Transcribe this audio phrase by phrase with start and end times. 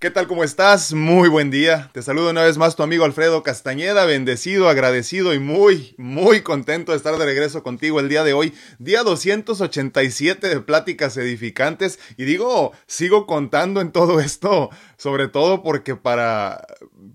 [0.00, 0.26] ¿Qué tal?
[0.28, 0.94] ¿Cómo estás?
[0.94, 1.90] Muy buen día.
[1.92, 6.92] Te saludo una vez más tu amigo Alfredo Castañeda, bendecido, agradecido y muy, muy contento
[6.92, 11.98] de estar de regreso contigo el día de hoy, día 287 de pláticas edificantes.
[12.16, 16.66] Y digo, sigo contando en todo esto, sobre todo porque para,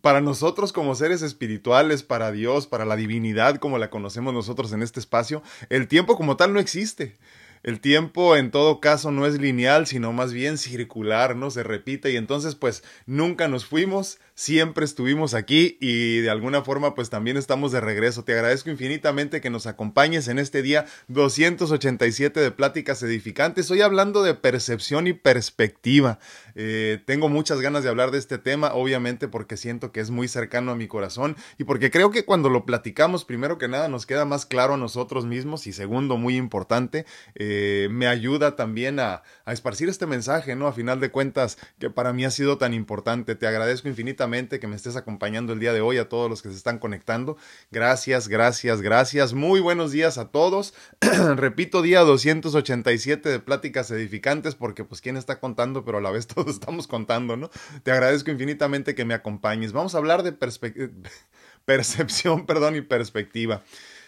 [0.02, 4.83] para nosotros como seres espirituales, para Dios, para la divinidad como la conocemos nosotros en
[4.83, 7.17] este espacio, el tiempo como tal no existe.
[7.66, 11.50] El tiempo en todo caso no es lineal, sino más bien circular, ¿no?
[11.50, 16.93] Se repite y entonces pues nunca nos fuimos, siempre estuvimos aquí y de alguna forma
[16.93, 18.26] pues también estamos de regreso.
[18.26, 23.71] Te agradezco infinitamente que nos acompañes en este día 287 de Pláticas Edificantes.
[23.71, 26.20] Hoy hablando de percepción y perspectiva.
[26.53, 30.27] Eh, tengo muchas ganas de hablar de este tema, obviamente porque siento que es muy
[30.27, 34.05] cercano a mi corazón y porque creo que cuando lo platicamos, primero que nada, nos
[34.05, 39.23] queda más claro a nosotros mismos y segundo, muy importante, eh, me ayuda también a,
[39.45, 40.67] a esparcir este mensaje, ¿no?
[40.67, 43.35] A final de cuentas, que para mí ha sido tan importante.
[43.35, 46.49] Te agradezco infinitamente que me estés acompañando el día de hoy, a todos los que
[46.49, 47.37] se están conectando.
[47.70, 49.34] Gracias, gracias, gracias.
[49.34, 50.73] Muy buenos días a todos.
[51.35, 56.26] Repito, día 287 de Pláticas Edificantes, porque pues quién está contando, pero a la vez
[56.35, 57.51] todos estamos contando, ¿no?
[57.84, 59.73] Te agradezco infinitamente que me acompañes.
[59.73, 60.32] Vamos a hablar de
[61.65, 63.62] percepción, perdón, y perspectiva.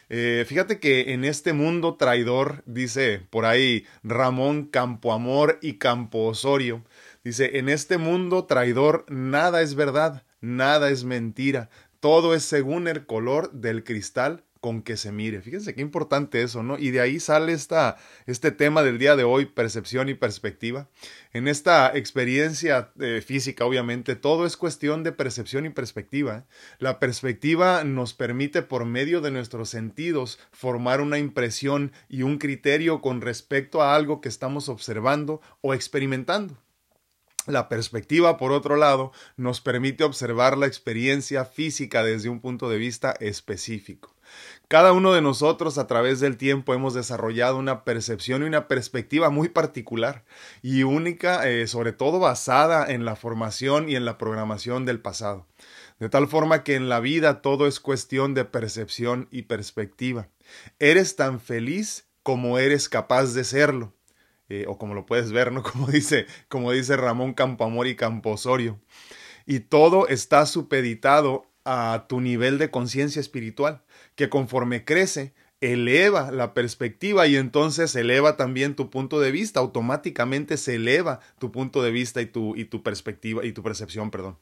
[0.10, 6.82] Eh, fíjate que en este mundo traidor, dice por ahí Ramón Campoamor y Campo Osorio,
[7.28, 13.06] Dice, en este mundo traidor nada es verdad, nada es mentira, todo es según el
[13.06, 15.42] color del cristal con que se mire.
[15.42, 16.78] Fíjense qué importante eso, ¿no?
[16.78, 20.88] Y de ahí sale esta, este tema del día de hoy, percepción y perspectiva.
[21.34, 26.38] En esta experiencia eh, física, obviamente, todo es cuestión de percepción y perspectiva.
[26.38, 26.44] ¿eh?
[26.80, 33.02] La perspectiva nos permite, por medio de nuestros sentidos, formar una impresión y un criterio
[33.02, 36.58] con respecto a algo que estamos observando o experimentando.
[37.48, 42.78] La perspectiva, por otro lado, nos permite observar la experiencia física desde un punto de
[42.78, 44.14] vista específico.
[44.68, 49.30] Cada uno de nosotros a través del tiempo hemos desarrollado una percepción y una perspectiva
[49.30, 50.26] muy particular
[50.62, 55.48] y única, eh, sobre todo basada en la formación y en la programación del pasado.
[56.02, 60.28] De tal forma que en la vida todo es cuestión de percepción y perspectiva.
[60.80, 63.94] Eres tan feliz como eres capaz de serlo.
[64.50, 65.64] Eh, o como lo puedes ver, ¿no?
[65.72, 68.80] Como dice, como dice Ramón Campoamor y Camposorio.
[69.46, 73.84] Y todo está supeditado a tu nivel de conciencia espiritual,
[74.16, 80.58] que conforme crece, eleva la perspectiva y entonces eleva también tu punto de vista, automáticamente
[80.58, 84.38] se eleva tu punto de vista y tu, y tu perspectiva y tu percepción, perdón.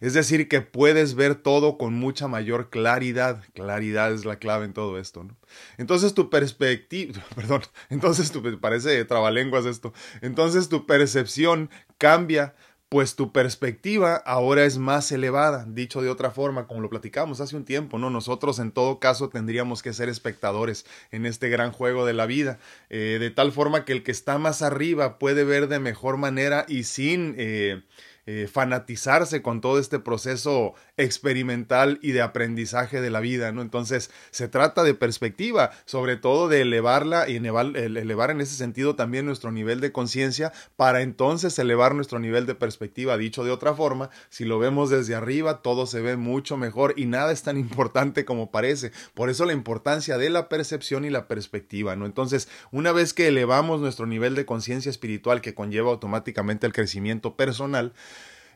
[0.00, 3.42] Es decir, que puedes ver todo con mucha mayor claridad.
[3.54, 5.36] Claridad es la clave en todo esto, ¿no?
[5.76, 9.92] Entonces tu perspectiva, perdón, entonces tu, parece trabalenguas esto.
[10.20, 12.54] Entonces tu percepción cambia
[12.88, 15.66] pues tu perspectiva ahora es más elevada.
[15.68, 18.08] Dicho de otra forma, como lo platicamos hace un tiempo, ¿no?
[18.08, 22.58] Nosotros en todo caso tendríamos que ser espectadores en este gran juego de la vida,
[22.88, 26.64] eh, de tal forma que el que está más arriba puede ver de mejor manera
[26.68, 27.34] y sin...
[27.36, 27.82] Eh,
[28.30, 33.62] eh, fanatizarse con todo este proceso experimental y de aprendizaje de la vida, ¿no?
[33.62, 38.96] Entonces, se trata de perspectiva, sobre todo de elevarla y elevar, elevar en ese sentido
[38.96, 43.16] también nuestro nivel de conciencia para entonces elevar nuestro nivel de perspectiva.
[43.16, 47.06] Dicho de otra forma, si lo vemos desde arriba, todo se ve mucho mejor y
[47.06, 48.92] nada es tan importante como parece.
[49.14, 52.06] Por eso la importancia de la percepción y la perspectiva, ¿no?
[52.06, 57.36] Entonces, una vez que elevamos nuestro nivel de conciencia espiritual que conlleva automáticamente el crecimiento
[57.36, 57.92] personal,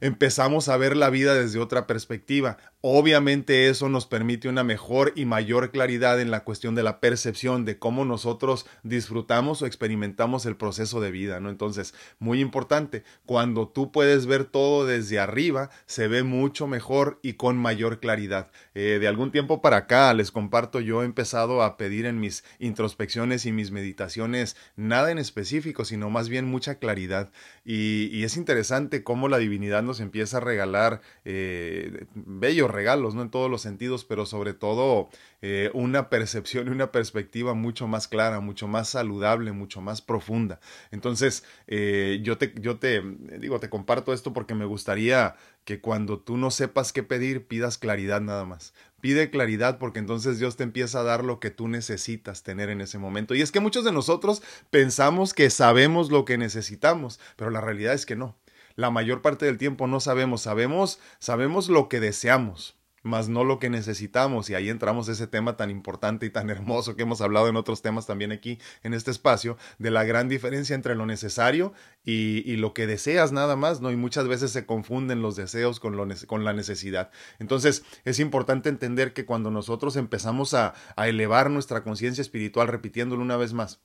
[0.02, 2.58] empezamos a ver la vida desde otra perspectiva.
[2.80, 7.64] Obviamente eso nos permite una mejor y mayor claridad en la cuestión de la percepción
[7.64, 11.50] de cómo nosotros disfrutamos o experimentamos el proceso de vida, ¿no?
[11.50, 17.34] Entonces, muy importante, cuando tú puedes ver todo desde arriba, se ve mucho mejor y
[17.34, 18.50] con mayor claridad.
[18.74, 22.42] Eh, de algún tiempo para acá, les comparto, yo he empezado a pedir en mis
[22.58, 27.30] introspecciones y mis meditaciones nada en específico, sino más bien mucha claridad.
[27.64, 33.22] Y, y es interesante cómo la divinidad nos empieza a regalar eh, bellos regalos, ¿no?
[33.22, 35.08] En todos los sentidos, pero sobre todo
[35.42, 40.60] eh, una percepción y una perspectiva mucho más clara, mucho más saludable, mucho más profunda.
[40.90, 43.02] Entonces, eh, yo te, yo te
[43.38, 47.78] digo, te comparto esto porque me gustaría que cuando tú no sepas qué pedir, pidas
[47.78, 48.74] claridad nada más.
[49.00, 52.80] Pide claridad porque entonces Dios te empieza a dar lo que tú necesitas tener en
[52.80, 53.34] ese momento.
[53.34, 57.94] Y es que muchos de nosotros pensamos que sabemos lo que necesitamos, pero la realidad
[57.94, 58.36] es que no
[58.76, 62.76] la mayor parte del tiempo no sabemos, sabemos, sabemos lo que deseamos.
[63.02, 64.48] más no lo que necesitamos.
[64.48, 67.82] Y ahí entramos ese tema tan importante y tan hermoso que hemos hablado en otros
[67.82, 71.72] temas también aquí en este espacio, de la gran diferencia entre lo necesario
[72.04, 73.90] y, y lo que deseas nada más, ¿no?
[73.90, 77.10] Y muchas veces se confunden los deseos con, lo, con la necesidad.
[77.38, 83.22] Entonces es importante entender que cuando nosotros empezamos a, a elevar nuestra conciencia espiritual, repitiéndolo
[83.22, 83.80] una vez más,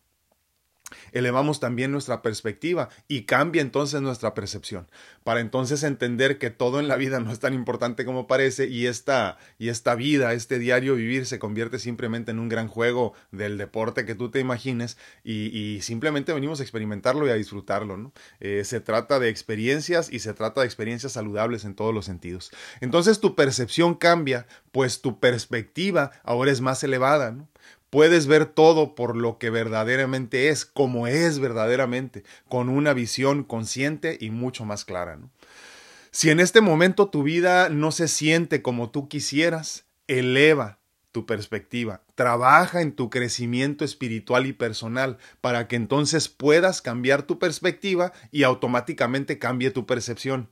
[1.11, 4.87] elevamos también nuestra perspectiva y cambia entonces nuestra percepción,
[5.23, 8.87] para entonces entender que todo en la vida no es tan importante como parece y
[8.87, 13.57] esta, y esta vida, este diario vivir se convierte simplemente en un gran juego del
[13.57, 17.97] deporte que tú te imagines y, simplemente venimos a experimentarlo y a disfrutarlo.
[17.97, 18.13] ¿no?
[18.39, 22.51] Eh, se trata de experiencias y se trata de experiencias saludables en todos los sentidos.
[22.81, 27.31] Entonces tu percepción cambia, pues tu perspectiva ahora es más elevada.
[27.31, 27.47] ¿no?
[27.89, 34.17] Puedes ver todo por lo que verdaderamente es, como es verdaderamente, con una visión consciente
[34.19, 35.19] y mucho más clara.
[36.11, 40.79] Si en este momento tu vida no se siente como tú quisieras, eleva
[41.11, 47.39] tu perspectiva, trabaja en tu crecimiento espiritual y personal para que entonces puedas cambiar tu
[47.39, 50.49] perspectiva y automáticamente cambie tu percepción.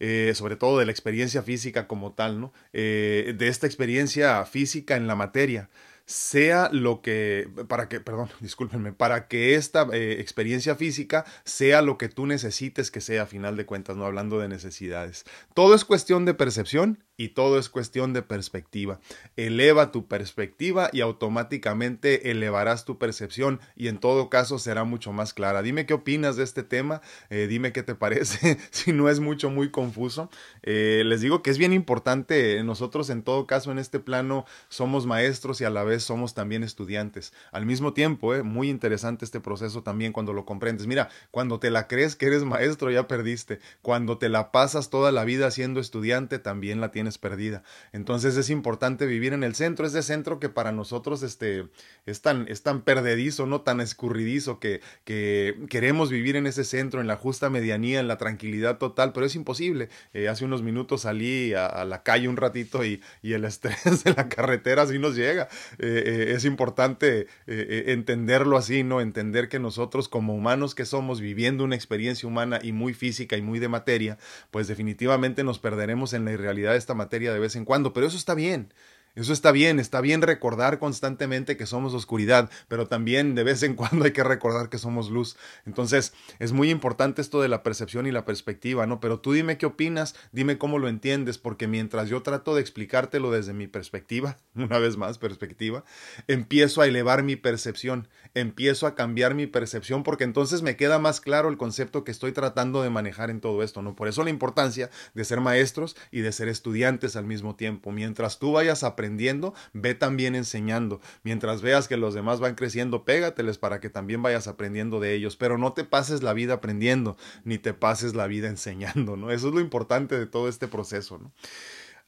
[0.00, 2.52] Eh, sobre todo de la experiencia física como tal, ¿no?
[2.72, 5.70] Eh, de esta experiencia física en la materia
[6.06, 11.98] sea lo que, para que, perdón, discúlpenme, para que esta eh, experiencia física sea lo
[11.98, 15.24] que tú necesites que sea a final de cuentas, no hablando de necesidades.
[15.54, 19.00] Todo es cuestión de percepción y todo es cuestión de perspectiva.
[19.36, 25.34] Eleva tu perspectiva y automáticamente elevarás tu percepción y en todo caso será mucho más
[25.34, 25.62] clara.
[25.62, 27.00] Dime qué opinas de este tema,
[27.30, 30.30] eh, dime qué te parece, si no es mucho, muy confuso.
[30.62, 35.06] Eh, les digo que es bien importante, nosotros en todo caso en este plano somos
[35.06, 37.32] maestros y a la vez somos también estudiantes.
[37.52, 40.86] Al mismo tiempo, eh, muy interesante este proceso también cuando lo comprendes.
[40.86, 43.60] Mira, cuando te la crees que eres maestro ya perdiste.
[43.82, 47.62] Cuando te la pasas toda la vida siendo estudiante también la tienes perdida.
[47.92, 51.68] Entonces es importante vivir en el centro, ese centro que para nosotros este,
[52.06, 57.00] es, tan, es tan perdedizo, no tan escurridizo, que, que queremos vivir en ese centro,
[57.00, 59.88] en la justa medianía, en la tranquilidad total, pero es imposible.
[60.12, 64.14] Eh, hace unos minutos salí a, la calle un ratito y, y, el estrés de
[64.14, 65.48] la carretera así nos llega.
[65.78, 69.00] Eh, eh, es importante entenderlo así, ¿no?
[69.00, 73.42] Entender que nosotros como humanos que somos, viviendo una experiencia humana y muy física y
[73.42, 74.18] muy de materia,
[74.50, 78.06] pues definitivamente nos perderemos en la irrealidad de esta materia de vez en cuando, pero
[78.06, 78.72] eso está bien.
[79.14, 83.74] Eso está bien, está bien recordar constantemente que somos oscuridad, pero también de vez en
[83.76, 85.36] cuando hay que recordar que somos luz.
[85.66, 88.98] Entonces, es muy importante esto de la percepción y la perspectiva, ¿no?
[88.98, 93.30] Pero tú dime qué opinas, dime cómo lo entiendes, porque mientras yo trato de explicártelo
[93.30, 95.84] desde mi perspectiva, una vez más, perspectiva,
[96.26, 101.20] empiezo a elevar mi percepción, empiezo a cambiar mi percepción, porque entonces me queda más
[101.20, 103.94] claro el concepto que estoy tratando de manejar en todo esto, ¿no?
[103.94, 107.92] Por eso la importancia de ser maestros y de ser estudiantes al mismo tiempo.
[107.92, 111.00] Mientras tú vayas a aprendiendo, ve también enseñando.
[111.24, 115.36] Mientras veas que los demás van creciendo, pégateles para que también vayas aprendiendo de ellos.
[115.36, 119.30] Pero no te pases la vida aprendiendo, ni te pases la vida enseñando, ¿no?
[119.30, 121.20] Eso es lo importante de todo este proceso.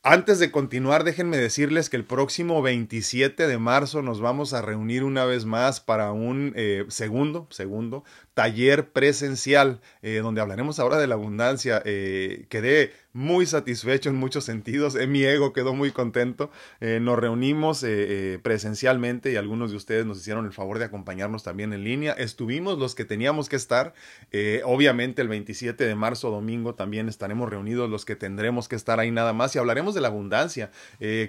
[0.08, 5.02] Antes de continuar, déjenme decirles que el próximo 27 de marzo nos vamos a reunir
[5.02, 11.08] una vez más para un eh, segundo, segundo taller presencial, eh, donde hablaremos ahora de
[11.08, 11.82] la abundancia.
[11.84, 16.50] Eh, quedé muy satisfecho en muchos sentidos, eh, mi ego quedó muy contento.
[16.80, 17.84] nos reunimos
[18.42, 22.12] presencialmente y algunos de ustedes nos hicieron el favor de acompañarnos también en línea.
[22.12, 23.94] Estuvimos los que teníamos que estar.
[24.64, 29.10] obviamente el 27 de marzo, domingo, también estaremos reunidos los que tendremos que estar ahí
[29.10, 30.70] nada más y hablaremos de la abundancia,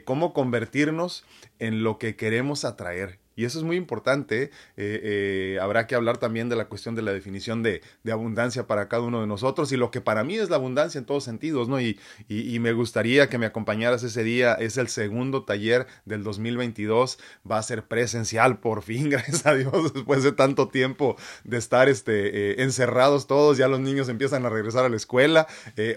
[0.05, 1.25] cómo convertirnos
[1.59, 3.19] en lo que queremos atraer.
[3.37, 4.45] Y eso es muy importante.
[4.45, 8.89] Eh, eh, habrá que hablar también de la cuestión de la definición de, abundancia para
[8.89, 11.69] cada uno de nosotros y lo que para mí es la abundancia en todos sentidos,
[11.69, 11.79] ¿no?
[11.79, 11.99] Y,
[12.57, 14.55] me gustaría que me acompañaras ese día.
[14.55, 17.19] Es el segundo taller del 2022.
[17.49, 21.87] Va a ser presencial, por fin, gracias a Dios, después de tanto tiempo de estar
[21.87, 23.59] este, eh, encerrados todos.
[23.59, 25.45] Ya los niños empiezan a regresar a la escuela.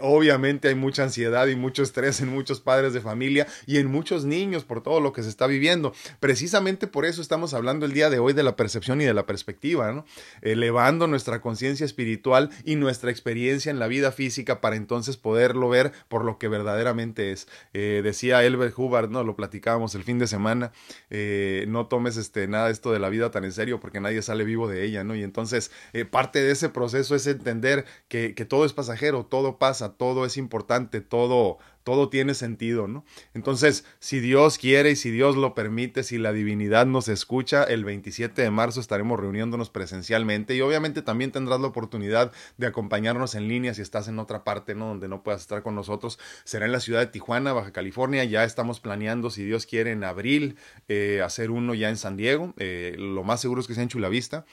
[0.03, 4.27] obviamente hay mucha ansiedad y mucho estrés en muchos padres de familia y en muchos
[4.27, 5.95] niños por todo lo que se está viviendo.
[6.21, 9.25] Precisamente por eso estamos hablando el día de hoy de la percepción y de la
[9.25, 10.05] perspectiva, ¿no?
[10.43, 15.93] Elevando nuestra conciencia espiritual y nuestra experiencia en la vida física para entonces poderlo ver
[16.09, 17.47] por lo que verdaderamente es.
[17.73, 19.23] Eh, decía Elbert Hubbard, ¿no?
[19.23, 20.73] Lo platicábamos el fin de semana,
[21.09, 24.43] eh, no tomes este, nada esto de la vida tan en serio porque nadie sale
[24.43, 25.15] vivo de ella, ¿no?
[25.15, 29.57] Y entonces eh, parte de ese proceso es entender que, que todo es pasajero, todo
[29.57, 33.05] pasa, todo es importante, todo todo tiene sentido, ¿no?
[33.35, 37.85] Entonces, si Dios quiere y si Dios lo permite, si la divinidad nos escucha, el
[37.85, 43.49] 27 de marzo estaremos reuniéndonos presencialmente y obviamente también tendrás la oportunidad de acompañarnos en
[43.49, 44.89] línea si estás en otra parte, ¿no?
[44.89, 46.19] Donde no puedas estar con nosotros.
[46.45, 48.25] Será en la ciudad de Tijuana, Baja California.
[48.25, 50.57] Ya estamos planeando, si Dios quiere, en abril
[50.89, 52.55] eh, hacer uno ya en San Diego.
[52.59, 54.45] Eh, lo más seguro es que sea en Chulavista.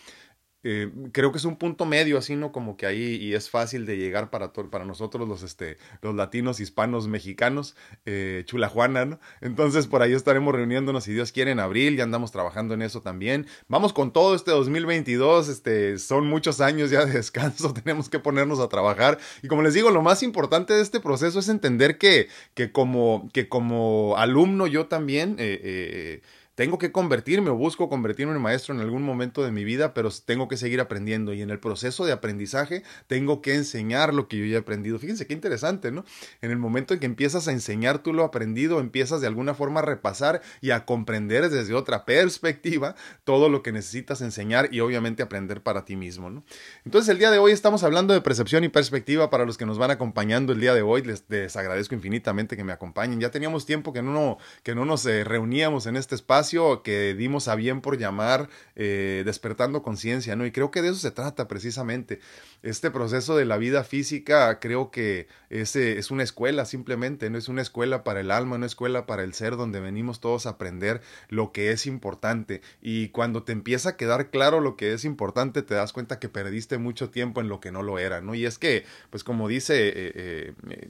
[0.63, 2.51] Eh, creo que es un punto medio así, ¿no?
[2.51, 6.59] Como que ahí y es fácil de llegar para, para nosotros los, este, los latinos,
[6.59, 9.19] hispanos, mexicanos, eh, Chulajuana, ¿no?
[9.41, 13.01] Entonces por ahí estaremos reuniéndonos si Dios quiere en abril, ya andamos trabajando en eso
[13.01, 13.45] también.
[13.67, 18.59] Vamos con todo este 2022, este, son muchos años ya de descanso, tenemos que ponernos
[18.59, 22.29] a trabajar y como les digo, lo más importante de este proceso es entender que,
[22.55, 25.35] que, como, que como alumno yo también...
[25.39, 26.21] Eh, eh
[26.57, 30.09] tengo que convertirme o busco convertirme en maestro en algún momento de mi vida, pero
[30.25, 34.37] tengo que seguir aprendiendo y en el proceso de aprendizaje tengo que enseñar lo que
[34.37, 34.97] yo ya he aprendido.
[34.97, 36.03] Fíjense qué interesante, ¿no?
[36.41, 39.81] En el momento en que empiezas a enseñar tú lo aprendido, empiezas de alguna forma
[39.81, 45.21] a repasar y a comprender desde otra perspectiva todo lo que necesitas enseñar y obviamente
[45.21, 46.43] aprender para ti mismo, ¿no?
[46.85, 49.77] Entonces el día de hoy estamos hablando de percepción y perspectiva para los que nos
[49.77, 51.03] van acompañando el día de hoy.
[51.03, 53.19] Les, agradezco infinitamente que me acompañen.
[53.19, 56.47] Ya teníamos tiempo que no, que no nos eh, reuníamos en este espacio
[56.84, 60.46] que dimos a bien por llamar eh, despertando conciencia, ¿no?
[60.46, 62.20] Y creo que de eso se trata precisamente.
[62.63, 67.48] Este proceso de la vida física creo que es, es una escuela simplemente, no es
[67.50, 71.01] una escuela para el alma, una escuela para el ser donde venimos todos a aprender
[71.30, 72.62] lo que es importante.
[72.82, 76.30] Y cuando te empieza a quedar claro lo que es importante, te das cuenta que
[76.30, 78.36] perdiste mucho tiempo en lo que no lo era, ¿no?
[78.36, 79.89] Y es que, pues como dice...
[79.89, 80.89] Eh, eh, eh,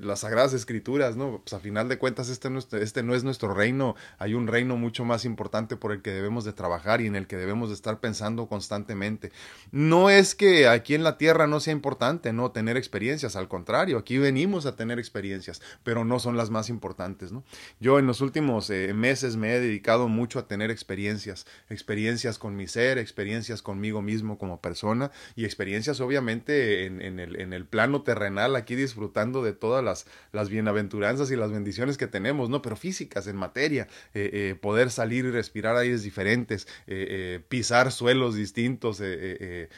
[0.00, 1.40] las sagradas escrituras, ¿no?
[1.42, 4.76] Pues a final de cuentas este no, este no es nuestro reino, hay un reino
[4.76, 7.74] mucho más importante por el que debemos de trabajar y en el que debemos de
[7.74, 9.32] estar pensando constantemente.
[9.70, 12.50] No es que aquí en la tierra no sea importante, ¿no?
[12.50, 17.32] Tener experiencias, al contrario, aquí venimos a tener experiencias, pero no son las más importantes,
[17.32, 17.42] ¿no?
[17.80, 22.56] Yo en los últimos eh, meses me he dedicado mucho a tener experiencias, experiencias con
[22.56, 27.64] mi ser, experiencias conmigo mismo como persona y experiencias obviamente en, en, el, en el
[27.64, 32.50] plano terrenal, aquí disfrutando de todo todas las, las bienaventuranzas y las bendiciones que tenemos,
[32.50, 32.60] ¿no?
[32.60, 38.34] Pero físicas, en materia, eh, eh, poder salir y respirar aires diferentes, eh, pisar suelos
[38.34, 39.68] distintos, ver,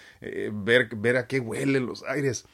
[0.97, 2.47] ver a qué huelen los aires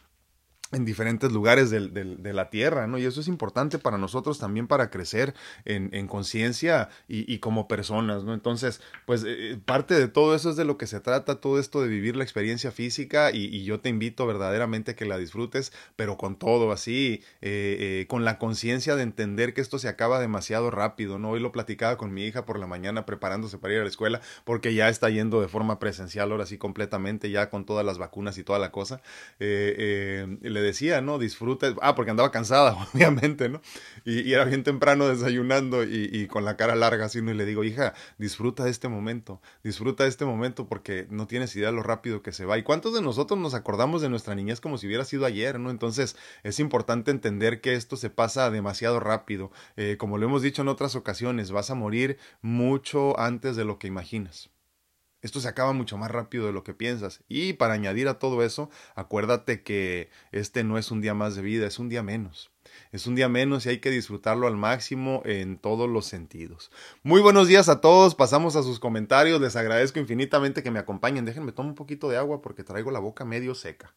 [0.72, 2.98] en diferentes lugares del, de la tierra, ¿no?
[2.98, 5.34] Y eso es importante para nosotros también para crecer
[5.64, 8.34] en, en conciencia y, y, como personas, ¿no?
[8.34, 11.80] Entonces, pues eh, parte de todo eso es de lo que se trata, todo esto
[11.80, 15.72] de vivir la experiencia física y, y yo te invito verdaderamente a que la disfrutes,
[15.96, 20.20] pero con todo así, eh, eh, con la conciencia de entender que esto se acaba
[20.20, 21.30] demasiado rápido, ¿no?
[21.30, 24.20] Hoy lo platicaba con mi hija por la mañana preparándose para ir a la escuela
[24.44, 28.36] porque ya está yendo de forma presencial ahora sí completamente, ya con todas las vacunas
[28.36, 29.00] y toda la cosa.
[30.60, 31.18] Decía, ¿no?
[31.18, 31.74] Disfruta.
[31.80, 33.60] Ah, porque andaba cansada, obviamente, ¿no?
[34.04, 37.30] Y, era bien temprano desayunando y, con la cara larga así, ¿no?
[37.30, 41.54] Y le digo, hija, disfruta de este momento, disfruta de este momento porque no tienes
[41.56, 42.58] idea lo rápido que se va.
[42.58, 45.70] ¿Y cuántos de nosotros nos acordamos de nuestra niñez como si hubiera sido ayer, ¿no?
[45.70, 49.50] Entonces es importante entender que esto se pasa demasiado rápido.
[49.76, 53.78] Eh, como lo hemos dicho en otras ocasiones, vas a morir mucho antes de lo
[53.78, 54.50] que imaginas.
[55.20, 57.24] Esto se acaba mucho más rápido de lo que piensas.
[57.28, 61.42] Y para añadir a todo eso, acuérdate que este no es un día más de
[61.42, 62.52] vida, es un día menos.
[62.92, 66.70] Es un día menos y hay que disfrutarlo al máximo en todos los sentidos.
[67.02, 71.24] Muy buenos días a todos, pasamos a sus comentarios, les agradezco infinitamente que me acompañen.
[71.24, 73.94] Déjenme tomar un poquito de agua porque traigo la boca medio seca.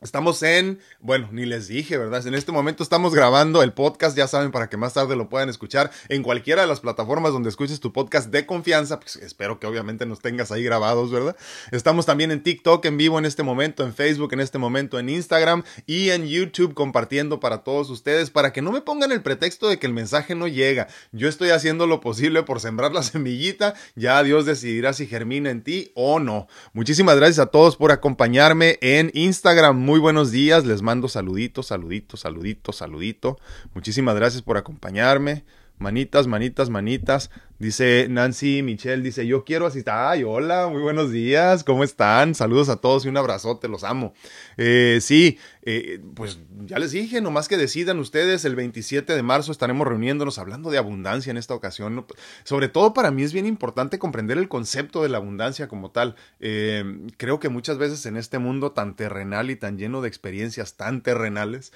[0.00, 2.24] Estamos en, bueno, ni les dije, ¿verdad?
[2.24, 5.48] En este momento estamos grabando el podcast, ya saben, para que más tarde lo puedan
[5.48, 9.00] escuchar en cualquiera de las plataformas donde escuches tu podcast de confianza.
[9.00, 11.36] Pues espero que obviamente nos tengas ahí grabados, ¿verdad?
[11.72, 15.08] Estamos también en TikTok en vivo en este momento, en Facebook en este momento, en
[15.08, 19.68] Instagram y en YouTube compartiendo para todos ustedes, para que no me pongan el pretexto
[19.68, 20.86] de que el mensaje no llega.
[21.10, 25.64] Yo estoy haciendo lo posible por sembrar la semillita, ya Dios decidirá si germina en
[25.64, 26.46] ti o no.
[26.72, 32.20] Muchísimas gracias a todos por acompañarme en Instagram muy buenos días, les mando saluditos, saluditos,
[32.20, 33.38] saluditos, saludito.
[33.72, 35.46] Muchísimas gracias por acompañarme.
[35.78, 37.30] Manitas, manitas, manitas.
[37.58, 39.92] Dice Nancy Michelle, dice, yo quiero asistir.
[39.92, 42.36] Ay, hola, muy buenos días, ¿cómo están?
[42.36, 44.14] Saludos a todos y un abrazote, los amo.
[44.56, 49.50] Eh, sí, eh, pues ya les dije, nomás que decidan ustedes, el 27 de marzo
[49.50, 52.06] estaremos reuniéndonos hablando de abundancia en esta ocasión.
[52.44, 56.14] Sobre todo para mí es bien importante comprender el concepto de la abundancia como tal.
[56.38, 56.84] Eh,
[57.16, 61.02] creo que muchas veces en este mundo tan terrenal y tan lleno de experiencias tan
[61.02, 61.72] terrenales,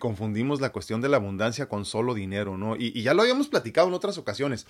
[0.00, 2.74] confundimos la cuestión de la abundancia con solo dinero, ¿no?
[2.74, 4.66] Y, y ya lo habíamos platicado en otras ocasiones.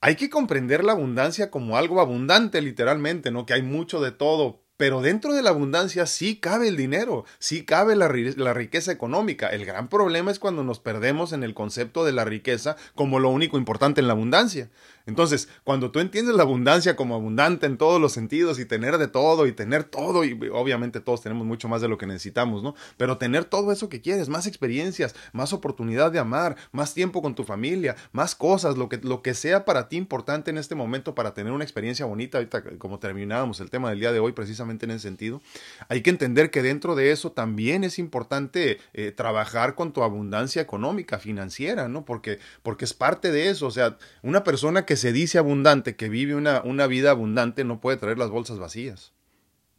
[0.00, 3.46] Hay que comprender la abundancia como algo abundante, literalmente, ¿no?
[3.46, 7.64] Que hay mucho de todo, pero dentro de la abundancia sí cabe el dinero, sí
[7.64, 9.48] cabe la, la, riqueza económica.
[9.48, 13.30] El gran problema es cuando nos perdemos en el concepto de la riqueza como lo
[13.30, 14.68] único importante en la abundancia.
[15.06, 19.06] Entonces, cuando tú entiendes la abundancia como abundante en todos los sentidos y tener de
[19.06, 22.74] todo y tener todo, y obviamente todos tenemos mucho más de lo que necesitamos, ¿no?
[22.96, 27.36] Pero tener todo eso que quieres, más experiencias, más oportunidad de amar, más tiempo con
[27.36, 31.14] tu familia, más cosas, lo que, lo que sea para ti importante en este momento
[31.14, 34.86] para tener una experiencia bonita, ahorita como terminábamos el tema del día de hoy precisamente
[34.86, 35.40] en ese sentido,
[35.88, 40.60] hay que entender que dentro de eso también es importante eh, trabajar con tu abundancia
[40.60, 42.04] económica, financiera, ¿no?
[42.04, 46.08] Porque, porque es parte de eso, o sea, una persona que se dice abundante, que
[46.08, 49.12] vive una, una vida abundante, no puede traer las bolsas vacías.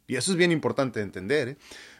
[0.06, 1.48] Y eso es bien importante de entender.
[1.48, 1.56] ¿eh?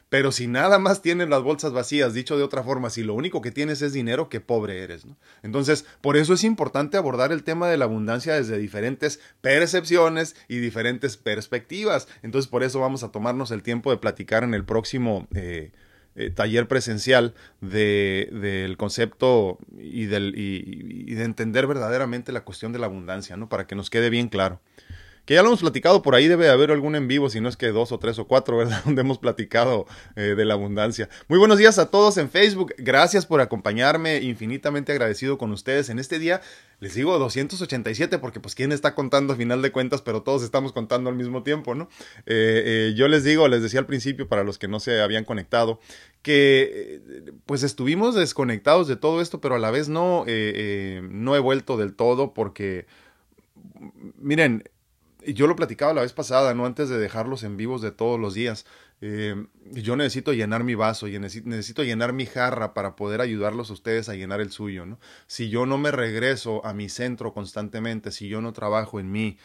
[0.09, 3.43] Pero si nada más tienes las bolsas vacías, dicho de otra forma, si lo único
[3.43, 5.07] que tienes es dinero, qué pobre eres.
[5.43, 10.59] Entonces, por eso es importante abordar el tema de la abundancia desde diferentes percepciones y
[10.59, 12.09] diferentes perspectivas.
[12.23, 15.73] Entonces, por eso vamos a tomarnos el tiempo de platicar en el próximo eh,
[16.19, 22.87] eh, taller presencial del concepto y, del, y, de entender verdaderamente la cuestión de la
[22.87, 23.49] abundancia, ¿no?
[23.49, 24.61] Para que nos quede bien claro.
[25.29, 27.59] Que ya lo hemos platicado, por ahí debe haber algún en vivo, si no es
[27.59, 28.83] que dos o tres o cuatro, ¿verdad?
[28.87, 29.85] Donde hemos platicado
[30.17, 31.11] eh, de la abundancia.
[31.29, 32.73] Muy buenos días a todos en Facebook.
[32.79, 34.23] Gracias por acompañarme.
[34.23, 36.41] Infinitamente agradecido con ustedes en este día
[36.81, 40.73] les digo 287 porque pues quién está contando a final de cuentas, pero todos estamos
[40.73, 41.91] contando al mismo tiempo, ¿no?
[42.25, 45.27] Eh, eh, yo les digo, les decía al principio para los que no se habían
[45.27, 45.79] conectado,
[46.23, 47.03] que
[47.45, 51.95] pues estuvimos desconectados de todo esto, pero a la vez no, no he vuelto del
[51.95, 52.87] todo porque,
[54.17, 54.65] miren,
[55.35, 56.67] yo lo platicaba la vez pasada, ¿no?
[56.67, 58.65] Antes de dejarlos en vivos de todos los días.
[59.00, 63.75] Eh, yo necesito llenar mi vaso y necesito llenar mi jarra para poder ayudarlos a
[63.75, 64.99] ustedes a llenar el suyo, ¿no?
[65.26, 69.38] Si yo no me regreso a mi centro constantemente, si yo no trabajo en mí,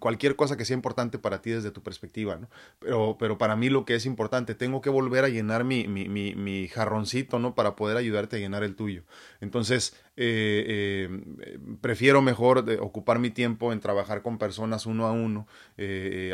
[0.00, 2.50] cualquier cosa que sea importante para ti desde tu perspectiva, ¿no?
[2.80, 6.08] Pero, pero para mí lo que es importante, tengo que volver a llenar mi, mi,
[6.08, 7.54] mi, mi jarroncito, ¿no?
[7.54, 9.04] Para poder ayudarte a llenar el tuyo.
[9.40, 11.08] Entonces, eh,
[11.38, 15.46] eh, prefiero mejor ocupar mi tiempo en trabajar con personas uno a uno,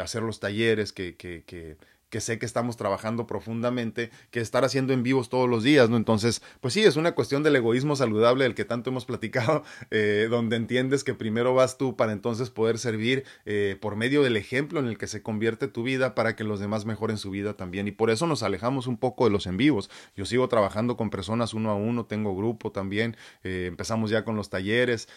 [0.02, 1.76] hacer los talleres que, que, que
[2.10, 5.96] que sé que estamos trabajando profundamente, que estar haciendo en vivos todos los días, ¿no?
[5.96, 10.28] Entonces, pues sí, es una cuestión del egoísmo saludable del que tanto hemos platicado, eh,
[10.30, 14.80] donde entiendes que primero vas tú para entonces poder servir eh, por medio del ejemplo
[14.80, 17.88] en el que se convierte tu vida para que los demás mejoren su vida también.
[17.88, 19.90] Y por eso nos alejamos un poco de los en vivos.
[20.16, 24.37] Yo sigo trabajando con personas uno a uno, tengo grupo también, eh, empezamos ya con
[24.37, 25.09] los talleres,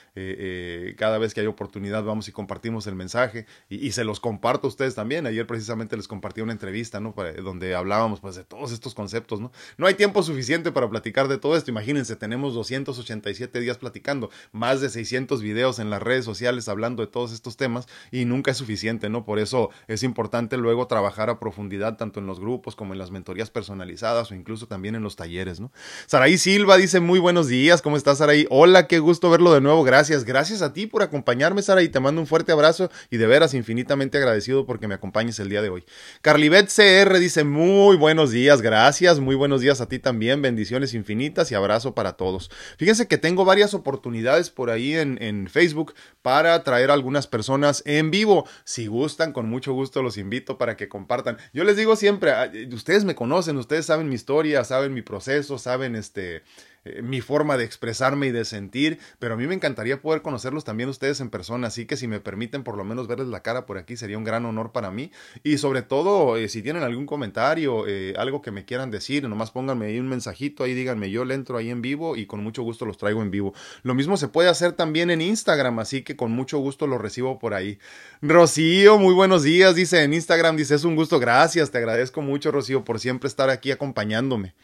[0.98, 4.68] cada vez que hay oportunidad vamos y compartimos el mensaje y, y se los comparto
[4.68, 5.26] a ustedes también.
[5.26, 9.52] Ayer precisamente les compartí una entrevista donde hablábamos pues de todos estos conceptos, ¿no?
[9.78, 11.72] No hay tiempo suficiente para platicar de todo esto.
[11.72, 17.08] Imagínense, tenemos 287 días platicando, más de 600 videos en las redes sociales hablando de
[17.08, 19.26] todos estos temas y nunca es suficiente, ¿no?
[19.26, 23.12] Por eso es importante luego trabajar a profundidad tanto en los grupos como en las
[23.12, 25.72] mentorías personalizadas o incluso también en los talleres, ¿no?
[26.08, 28.48] Saraí Silva dice muy buenos días, ¿cómo estás Saraí?
[28.50, 32.22] Hola, qué gusto verlo de nuevo, gracias, gracias a ti por acompañarme Saraí, te mando
[32.22, 35.84] un fuerte abrazo y de veras infinitamente agradecido porque me acompañes el día de hoy.
[36.22, 41.52] Carlibet CR dice muy buenos días, gracias, muy buenos días a ti también, bendiciones infinitas
[41.52, 42.50] y abrazo para todos.
[42.78, 47.84] Fíjense que tengo varias oportunidades por ahí en, en Facebook para traer a algunas personas
[47.86, 48.48] en vivo.
[48.64, 51.38] Si gustan, con mucho gusto los invito para que compartan.
[51.52, 55.58] Yo les digo siempre, ah, ustedes me conocen, ustedes saben mi historia, saben mi proceso,
[55.58, 56.44] saben este
[56.84, 60.64] eh, mi forma de expresarme y de sentir, pero a mí me encantaría poder conocerlos
[60.64, 63.68] también ustedes en persona, así que si me permiten por lo menos verles la cara
[63.68, 65.12] por aquí sería un gran honor para mí
[65.44, 69.52] y sobre todo eh, si tienen algún comentario, eh, algo que me quieran decir, nomás
[69.52, 72.64] pónganme ahí un mensajito, ahí díganme yo le entro ahí en vivo y con mucho
[72.64, 73.54] gusto los traigo en vivo.
[73.84, 77.38] Lo mismo se puede hacer también en Instagram, así que con mucho gusto los recibo
[77.38, 77.78] por ahí.
[78.24, 82.52] Rocío, muy buenos días, dice en Instagram, dice es un gusto, gracias, te agradezco mucho
[82.52, 84.56] Rocío por siempre estar aquí acompañándome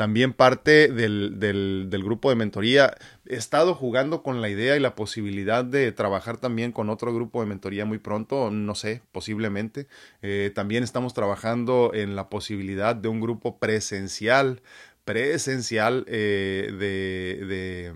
[0.00, 2.96] también parte del, del, grupo de mentoría.
[3.26, 7.42] He estado jugando con la idea y la posibilidad de trabajar también con otro grupo
[7.42, 9.88] de mentoría muy pronto, no sé, posiblemente.
[10.22, 14.62] Eh, también estamos trabajando en la posibilidad de un grupo presencial,
[15.04, 17.92] presencial eh, de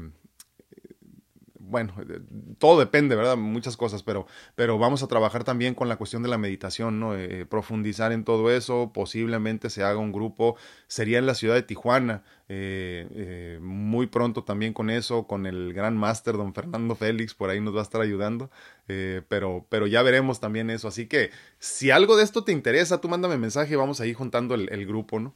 [1.68, 2.20] bueno, eh,
[2.59, 3.37] todo depende, ¿verdad?
[3.37, 7.16] Muchas cosas, pero, pero vamos a trabajar también con la cuestión de la meditación, ¿no?
[7.16, 11.62] Eh, profundizar en todo eso, posiblemente se haga un grupo, sería en la ciudad de
[11.62, 17.50] Tijuana, eh, muy pronto también con eso, con el gran máster don Fernando Félix, por
[17.50, 18.50] ahí nos va a estar ayudando,
[18.87, 23.09] pero, pero ya veremos también eso, así que si algo de esto te interesa, tú
[23.09, 25.35] mándame mensaje, vamos ahí juntando el, el grupo, ¿no?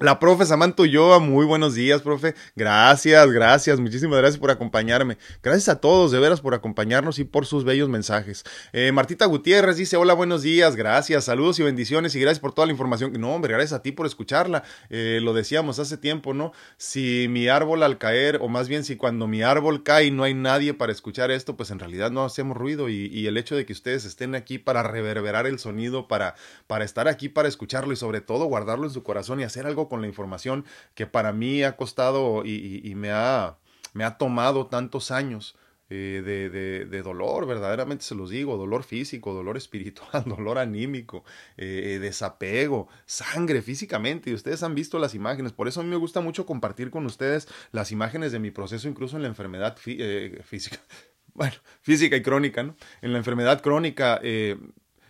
[0.00, 2.36] La profe Samantha Ulloa, muy buenos días, profe.
[2.54, 5.18] Gracias, gracias, muchísimas gracias por acompañarme.
[5.42, 8.44] Gracias a todos, de veras, por acompañarnos y por sus bellos mensajes.
[8.72, 12.66] Eh, Martita Gutiérrez dice, hola, buenos días, gracias, saludos y bendiciones y gracias por toda
[12.66, 13.12] la información.
[13.18, 14.62] No, hombre, gracias a ti por escucharla.
[14.88, 16.52] Eh, lo decíamos hace tiempo, ¿no?
[16.76, 20.34] Si mi árbol al caer, o más bien si cuando mi árbol cae no hay
[20.34, 23.66] nadie para escuchar esto, pues en realidad no hacemos ruido y, y el hecho de
[23.66, 26.36] que ustedes estén aquí para reverberar el sonido, para,
[26.68, 29.87] para estar aquí para escucharlo y sobre todo guardarlo en su corazón y hacer algo
[29.88, 33.56] con la información que para mí ha costado y, me, ha,
[33.92, 35.56] me ha tomado tantos años.
[35.90, 41.24] Eh, de, dolor, verdaderamente se los digo, dolor físico, dolor espiritual, dolor anímico,
[41.56, 45.88] eh, eh, desapego, sangre físicamente, y ustedes han visto las imágenes, por eso a mí
[45.88, 49.78] me gusta mucho compartir con ustedes las imágenes de mi proceso, incluso en la enfermedad
[49.78, 50.78] física,
[51.32, 52.76] bueno, física y crónica, ¿no?
[53.00, 54.20] En la enfermedad crónica,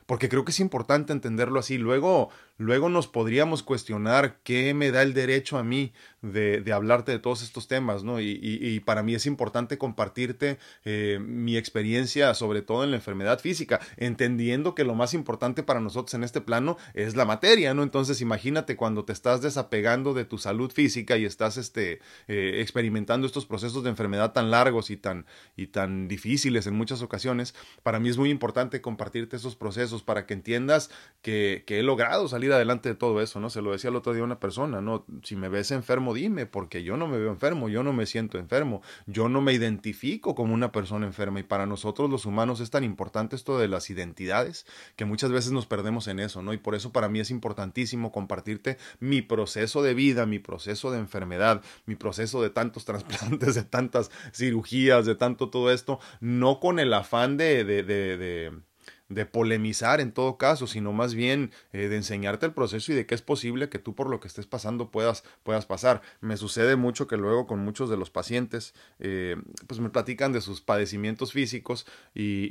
[0.07, 5.03] porque creo que es importante entenderlo así, luego Luego nos podríamos cuestionar qué me da
[5.03, 5.93] el derecho a mí
[6.23, 8.21] de, hablarte de todos estos temas, ¿no?
[8.21, 13.79] Y, para mí es importante compartirte eh, mi experiencia, sobre todo en la enfermedad física,
[13.97, 17.85] entendiendo que lo más importante para nosotros en este plano es la materia, ¿no?
[17.85, 23.27] Entonces imagínate cuando te estás desapegando de tu salud física y estás este, eh, experimentando
[23.27, 28.01] estos procesos de enfermedad tan largos y tan, y tan difíciles en muchas ocasiones, para
[28.01, 30.91] mí es muy importante compartirte esos procesos para que entiendas
[31.23, 33.51] que he logrado salir adelante de todo eso, ¿no?
[33.51, 35.05] Se lo decía el otro día a una persona, ¿no?
[35.23, 38.39] Si me ves enfermo, dime, porque yo no me veo enfermo, yo no me siento
[38.39, 42.71] enfermo, yo no me identifico como una persona enferma y para nosotros los humanos es
[42.71, 46.53] tan importante esto de las identidades que muchas veces nos perdemos en eso, ¿no?
[46.53, 50.99] Y por eso para mí es importantísimo compartirte mi proceso de vida, mi proceso de
[50.99, 56.79] enfermedad, mi proceso de tantos trasplantes, de tantas cirugías, de tanto todo esto, no con
[56.79, 58.68] el afán de, de, de, de
[59.09, 63.07] de polemizar en todo caso, sino más bien eh, de enseñarte el proceso y de
[63.07, 66.03] que es posible que tú por lo que estés pasando puedas, puedas pasar.
[66.21, 70.41] Me sucede mucho que luego con muchos de los pacientes, eh, pues me platican de
[70.41, 72.49] sus padecimientos físicos y,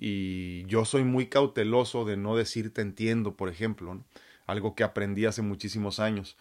[0.00, 4.02] y, yo soy muy cauteloso de no decir te entiendo, por ejemplo,
[4.46, 6.36] algo que aprendí hace muchísimos años,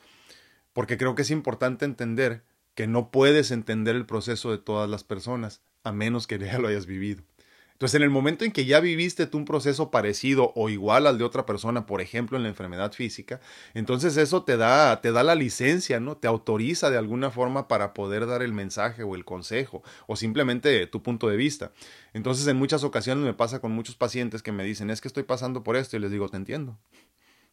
[0.73, 5.03] porque creo que es importante entender que no puedes entender el proceso de todas las
[5.03, 7.23] personas a menos que ya lo hayas vivido.
[7.75, 11.17] Entonces, en el momento en que ya viviste tú un proceso parecido o igual al
[11.17, 13.41] de otra persona, por ejemplo, en la enfermedad física,
[13.73, 16.15] entonces eso te da, te da la licencia, ¿no?
[16.15, 20.88] Te autoriza de alguna forma para poder dar el mensaje o el consejo o simplemente
[20.88, 21.73] tu punto de vista.
[22.13, 25.23] Entonces, en muchas ocasiones me pasa con muchos pacientes que me dicen, es que estoy
[25.23, 26.77] pasando por esto y les digo, te entiendo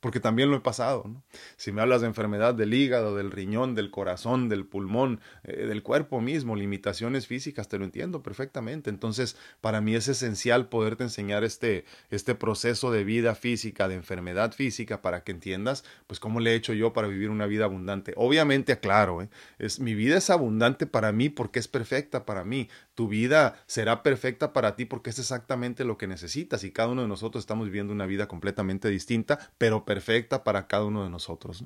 [0.02, 1.04] porque también lo he pasado.
[1.06, 1.22] ¿no?
[1.56, 5.84] Si me hablas de enfermedad del hígado, del riñón, del corazón, del pulmón, eh, del
[5.84, 8.90] cuerpo mismo, limitaciones físicas, te lo entiendo perfectamente.
[8.90, 14.52] Entonces, para mí es esencial poderte enseñar este, este proceso de vida física, de enfermedad
[14.52, 18.12] física, para que entiendas, pues, cómo le he hecho yo para vivir una vida abundante.
[18.16, 19.28] Obviamente, aclaro, ¿eh?
[19.60, 22.68] es, mi vida es abundante para mí porque es perfecta para mí.
[22.96, 27.02] Tu vida será perfecta para ti porque es exactamente lo que necesitas y cada uno
[27.02, 31.64] de nosotros estamos viviendo una vida completamente distinta, pero perfecta para cada uno de nosotros.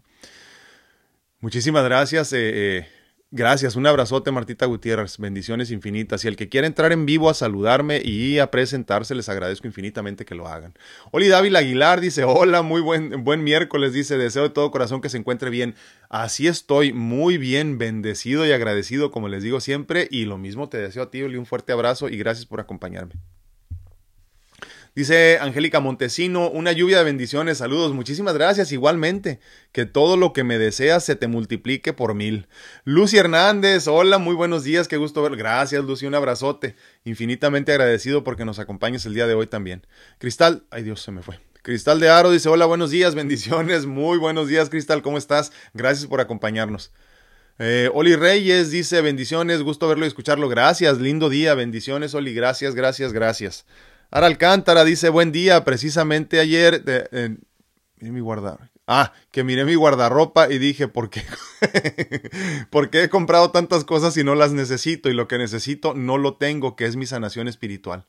[1.39, 2.33] Muchísimas gracias.
[2.33, 2.89] Eh, eh,
[3.31, 6.25] gracias, un abrazote Martita Gutiérrez, bendiciones infinitas.
[6.25, 10.25] Y el que quiera entrar en vivo a saludarme y a presentarse, les agradezco infinitamente
[10.25, 10.75] que lo hagan.
[11.13, 15.09] Oli Dávila Aguilar dice, hola, muy buen, buen miércoles, dice, deseo de todo corazón que
[15.09, 15.77] se encuentre bien.
[16.09, 20.79] Así estoy, muy bien, bendecido y agradecido, como les digo siempre, y lo mismo te
[20.79, 23.15] deseo a ti, Oli, un fuerte abrazo y gracias por acompañarme.
[24.97, 30.43] Dice Angélica Montesino, una lluvia de bendiciones, saludos, muchísimas gracias, igualmente, que todo lo que
[30.43, 32.49] me deseas se te multiplique por mil.
[32.85, 38.25] Lucy Hernández, hola, muy buenos días, qué gusto ver, gracias Lucy, un abrazote, infinitamente agradecido
[38.25, 39.87] porque nos acompañes el día de hoy también.
[40.17, 41.39] Cristal, ay Dios, se me fue.
[41.61, 45.53] Cristal de Aro dice, hola, buenos días, bendiciones, muy buenos días Cristal, ¿cómo estás?
[45.75, 46.91] Gracias por acompañarnos.
[47.59, 52.75] Eh, Oli Reyes dice, bendiciones, gusto verlo y escucharlo, gracias, lindo día, bendiciones Oli, gracias,
[52.75, 53.67] gracias, gracias.
[54.11, 56.83] Ara Alcántara dice, buen día, precisamente ayer,
[58.01, 58.71] mi guardar.
[58.89, 61.23] Ah, que miré mi guardarropa y dije, ¿por qué?
[62.71, 65.11] ¿Por qué he comprado tantas cosas y no las necesito?
[65.11, 68.07] Y lo que necesito no lo tengo, que es mi sanación espiritual.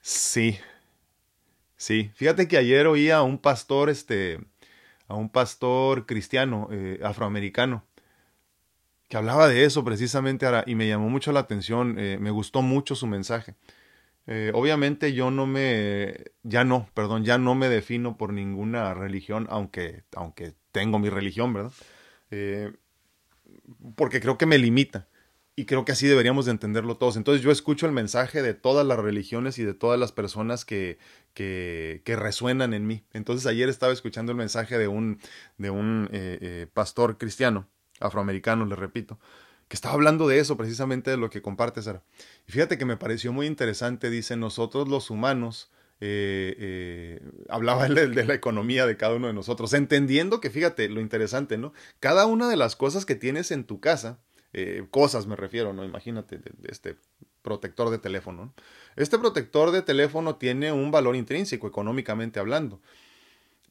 [0.00, 0.58] Sí,
[1.76, 2.12] sí.
[2.14, 4.38] Fíjate que ayer oí a un pastor, este,
[5.08, 7.84] a un pastor cristiano, eh, afroamericano,
[9.08, 12.94] que hablaba de eso precisamente y me llamó mucho la atención, eh, me gustó mucho
[12.94, 13.56] su mensaje.
[14.32, 16.14] Eh, obviamente yo no me,
[16.44, 21.52] ya no, perdón, ya no me defino por ninguna religión, aunque, aunque tengo mi religión,
[21.52, 21.72] ¿verdad?
[22.30, 22.72] Eh,
[23.96, 25.08] porque creo que me limita.
[25.56, 27.16] y creo que así deberíamos de entenderlo todos.
[27.18, 30.98] Entonces yo escucho el mensaje de todas las religiones y de todas las personas que,
[31.34, 33.04] que, que resuenan en mí.
[33.12, 35.20] Entonces ayer estaba escuchando el mensaje de un,
[35.58, 37.68] de un eh, pastor cristiano,
[38.00, 39.18] afroamericano, le repito,
[39.70, 42.02] que estaba hablando de eso, precisamente de lo que comparte Sara.
[42.48, 48.24] Y fíjate que me pareció muy interesante, dice, nosotros los humanos, eh, hablaba de, de,
[48.24, 51.72] la economía de cada uno de nosotros, entendiendo que, fíjate, lo interesante, ¿no?
[52.00, 54.18] Cada una de las cosas que tienes en tu casa,
[54.52, 55.84] eh, cosas me refiero, ¿no?
[55.84, 56.96] Imagínate, de este
[57.42, 58.52] protector de teléfono.
[58.96, 62.80] Este protector de teléfono tiene un valor intrínseco, económicamente hablando.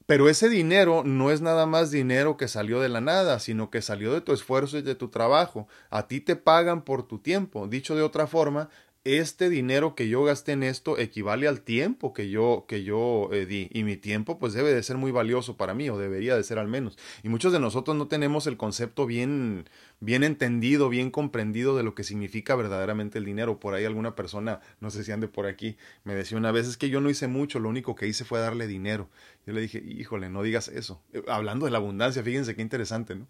[0.10, 3.84] Pero ese dinero no es nada más dinero que salió de la nada, sino que
[3.84, 5.68] salió de tu esfuerzo y de tu trabajo.
[5.92, 7.68] A ti te pagan por tu tiempo.
[7.68, 8.70] Dicho de otra forma,
[9.06, 13.46] este dinero que yo gasté en esto equivale al tiempo que yo, que yo eh,
[13.46, 13.70] di.
[13.72, 16.60] Y mi tiempo pues debe de ser muy valioso para mí, o debería de ser
[16.60, 16.98] al menos.
[17.24, 21.96] Y muchos de nosotros no tenemos el concepto bien, bien entendido, bien comprendido de lo
[21.96, 23.60] que significa verdaderamente el dinero.
[23.60, 26.78] Por ahí alguna persona, no sé si ande por aquí, me decía una vez, es
[26.78, 29.10] que yo no hice mucho, lo único que hice fue darle dinero.
[29.46, 31.02] Yo le dije, híjole, no digas eso.
[31.14, 33.28] Eh, hablando de la abundancia, fíjense qué interesante, ¿no?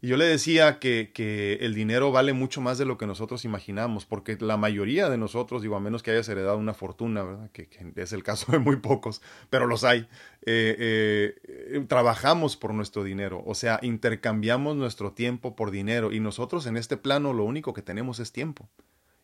[0.00, 3.44] Y yo le decía que, que, el dinero vale mucho más de lo que nosotros
[3.44, 7.50] imaginamos, porque la mayoría de nosotros, digo, a menos que hayas heredado una fortuna, ¿verdad?
[7.50, 10.08] Que, es el caso de muy pocos, pero los hay,
[10.46, 16.66] eh, eh, trabajamos por nuestro dinero, o sea, intercambiamos nuestro tiempo por dinero y nosotros
[16.66, 18.68] en este plano lo único que tenemos es tiempo.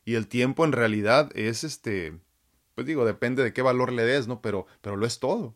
[0.05, 2.19] Y el tiempo en realidad es este,
[2.75, 4.43] pues digo, depende de qué valor le des, ¿no?
[4.43, 5.55] Pero, pero lo es todo.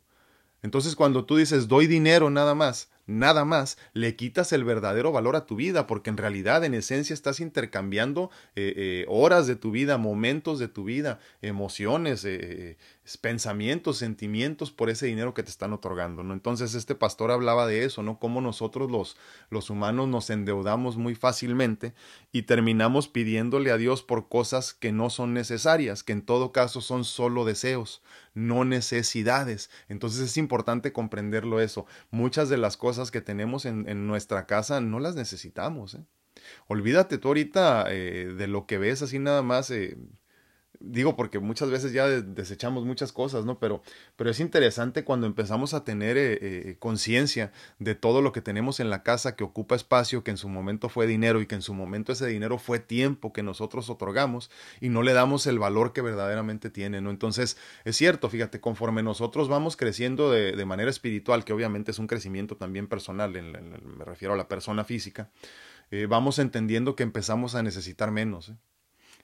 [0.63, 5.35] Entonces cuando tú dices doy dinero nada más, nada más, le quitas el verdadero valor
[5.35, 9.73] a tu vida, porque en realidad, en esencia, estás intercambiando eh, eh, horas de tu
[9.73, 12.77] vida, momentos de tu vida, emociones, eh,
[13.17, 16.35] pensamientos, sentimientos por ese dinero que te están otorgando, ¿no?
[16.35, 18.19] Entonces, este pastor hablaba de eso, ¿no?
[18.19, 19.17] Cómo nosotros los,
[19.49, 21.95] los humanos nos endeudamos muy fácilmente
[22.31, 26.83] y terminamos pidiéndole a Dios por cosas que no son necesarias, que en todo caso
[26.83, 28.03] son solo deseos,
[28.35, 29.71] no necesidades.
[29.89, 31.87] Entonces es importante comprenderlo eso.
[32.11, 35.95] Muchas de las cosas que tenemos en, nuestra casa no las necesitamos.
[35.95, 36.05] ¿eh?
[36.67, 39.71] Olvídate tú ahorita eh, de lo que ves así nada más.
[39.71, 39.97] Eh,
[40.81, 43.59] digo porque muchas veces ya desechamos muchas cosas, ¿no?
[43.59, 43.83] Pero,
[44.17, 48.81] pero es interesante cuando empezamos a tener eh, eh, conciencia de todo lo que tenemos
[48.81, 51.63] en la casa que ocupa espacio, que en su momento fue dinero y que en
[51.63, 55.93] su momento ese dinero fue tiempo que nosotros otorgamos y no le damos el valor
[55.93, 57.11] que verdaderamente tiene, ¿no?
[57.11, 61.99] Entonces, es cierto, fíjate, conforme nosotros vamos creciendo de, de manera espiritual, que obviamente es
[61.99, 65.31] un crecimiento también personal, en, me refiero a la persona física,
[65.91, 68.57] eh, vamos entendiendo que empezamos a necesitar menos, ¿eh?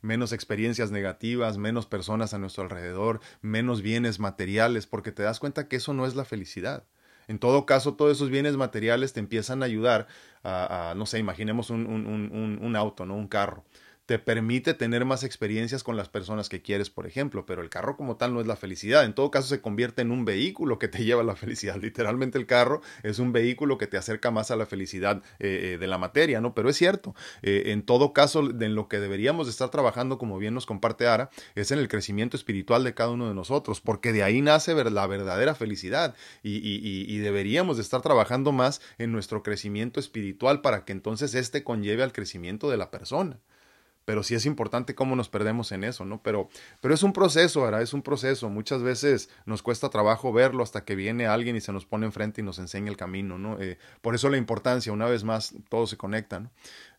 [0.05, 5.67] Menos experiencias negativas, menos personas a nuestro alrededor, menos bienes materiales, porque te das cuenta
[5.67, 6.85] que eso no es la felicidad.
[7.27, 10.07] En todo caso, todos esos bienes materiales te empiezan a ayudar
[10.43, 13.17] a, no sé, imaginemos un, un, un, un auto, ¿no?
[13.17, 13.65] Un carro
[14.07, 17.97] te permite tener más experiencias con las personas que quieres, por ejemplo, pero el carro
[17.97, 19.05] como tal no es la felicidad.
[19.05, 21.77] En todo caso se convierte en un vehículo que te lleva a la felicidad.
[21.77, 25.79] Literalmente el carro es un vehículo que te acerca más a la felicidad eh, eh
[25.79, 26.55] de la materia, ¿no?
[26.55, 30.55] Pero es cierto, eh, en todo caso, en lo que deberíamos estar trabajando, como bien
[30.55, 34.23] nos comparte Ara, es en el crecimiento espiritual de cada uno de nosotros, porque de
[34.23, 40.01] ahí nace la verdadera felicidad y, y, deberíamos de estar trabajando más en nuestro crecimiento
[40.01, 43.41] espiritual para que entonces éste conlleve al crecimiento de la persona
[44.05, 46.23] pero sí es importante cómo nos perdemos en eso, ¿no?
[46.23, 46.49] Pero,
[46.81, 47.83] pero es un proceso, ¿verdad?
[47.83, 48.49] Es un proceso.
[48.51, 52.41] Muchas veces nos cuesta trabajo verlo hasta que viene alguien y se nos pone enfrente
[52.41, 53.61] y nos enseña el camino, ¿no?
[53.61, 56.51] Eh, por eso la importancia, una vez más, todo se conecta, ¿no?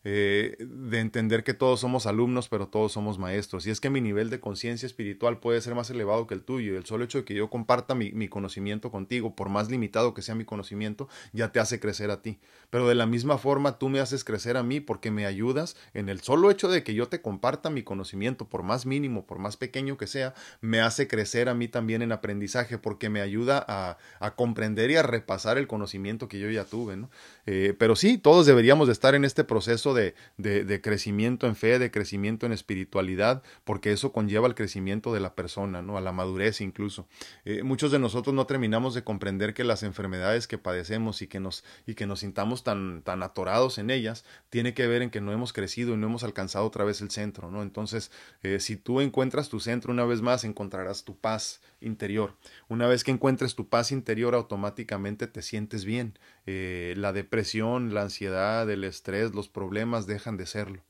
[0.08, 3.66] Eh, de entender que todos somos alumnos, pero todos somos maestros.
[3.66, 6.74] Y es que mi nivel de conciencia espiritual puede ser más elevado que el tuyo.
[6.74, 10.14] Y el solo hecho de que yo comparta mi, mi, conocimiento contigo, por más limitado
[10.14, 12.38] que sea mi conocimiento, ya te hace crecer a ti.
[12.70, 16.08] Pero de la misma forma tú me haces crecer a mí porque me ayudas en
[16.08, 19.56] el solo hecho de que yo te comparta mi conocimiento, por más mínimo, por más
[19.56, 23.98] pequeño que sea, me hace crecer a mí también en aprendizaje porque me ayuda a,
[24.20, 26.96] a comprender y a repasar el conocimiento que yo ya tuve.
[26.96, 27.10] ¿no?
[27.46, 31.80] Eh, pero sí, todos deberíamos de estar en este proceso de, de, crecimiento en fe,
[31.80, 35.96] de crecimiento en espiritualidad, porque eso conlleva el crecimiento de la persona, ¿no?
[35.96, 37.08] A la madurez incluso.
[37.44, 41.40] Eh, muchos de nosotros no terminamos de comprender que las enfermedades que padecemos y que
[41.40, 45.20] nos, y que nos sintamos tan, tan atorados en ellas, tiene que ver en que
[45.20, 47.62] no hemos crecido y no hemos alcanzado otra vez el centro, ¿no?
[47.62, 52.36] Entonces, eh, si tú encuentras tu centro una vez más, encontrarás tu paz interior.
[52.68, 56.18] Una vez que encuentres tu paz interior, automáticamente te sientes bien.
[56.46, 60.82] Eh, la depresión, la ansiedad, el estrés, los problemas dejan de serlo.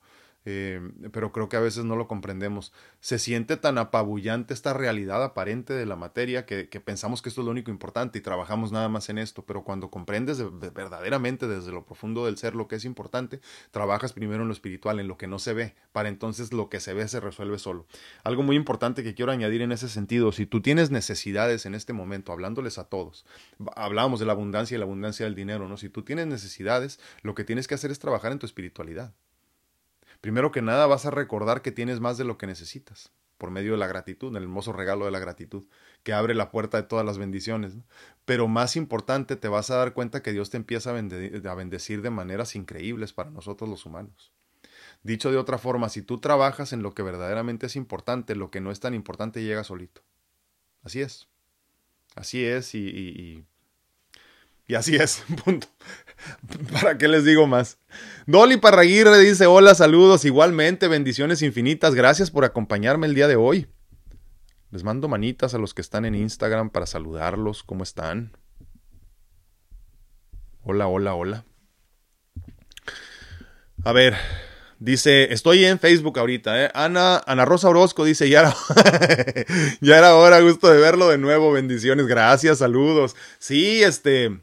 [0.48, 0.80] Eh,
[1.12, 2.72] pero creo que a veces no lo comprendemos.
[3.00, 7.46] Se siente tan apabullante esta realidad aparente de la materia que, pensamos que esto es
[7.46, 10.40] lo único importante y trabajamos nada más en esto, pero cuando comprendes
[10.72, 13.40] verdaderamente desde lo profundo del ser lo que es importante,
[13.72, 16.78] trabajas primero en lo espiritual, en lo que no se ve, para entonces lo que
[16.78, 17.86] se ve se resuelve solo.
[18.22, 21.92] Algo muy importante que quiero añadir en ese sentido, si tú tienes necesidades en este
[21.92, 23.26] momento, hablándoles a todos,
[23.74, 25.76] hablábamos de la abundancia y la abundancia del dinero, ¿no?
[25.76, 29.12] Si tú tienes necesidades, lo que tienes que hacer es trabajar en tu espiritualidad.
[30.26, 33.70] Primero que nada vas a recordar que tienes más de lo que necesitas por medio
[33.70, 35.66] de la gratitud, el hermoso regalo de la gratitud,
[36.02, 37.74] que abre la puerta de todas las bendiciones.
[38.24, 42.02] Pero más importante, te vas a dar cuenta que Dios te empieza a, a bendecir
[42.02, 44.32] de maneras increíbles para nosotros los humanos.
[45.04, 48.60] Dicho de otra forma, si tú trabajas en lo que verdaderamente es importante, lo que
[48.60, 50.02] no es tan importante llega solito.
[50.82, 51.28] Así es.
[52.16, 53.46] Así es y, y, y
[54.74, 55.68] así es, punto.
[56.72, 57.78] ¿Para qué les digo más?
[58.26, 63.68] Dolly Parraguirre dice, hola, saludos, igualmente, bendiciones infinitas, gracias por acompañarme el día de hoy.
[64.70, 68.36] Les mando manitas a los que están en Instagram para saludarlos, ¿cómo están?
[70.62, 71.44] Hola, hola, hola.
[73.84, 74.16] A ver,
[74.80, 76.70] dice, estoy en Facebook ahorita, ¿eh?
[76.74, 78.56] Ana, Ana Rosa Orozco dice, ya era,
[79.80, 83.14] ya era hora, gusto de verlo de nuevo, bendiciones, gracias, saludos.
[83.38, 84.40] Sí, este,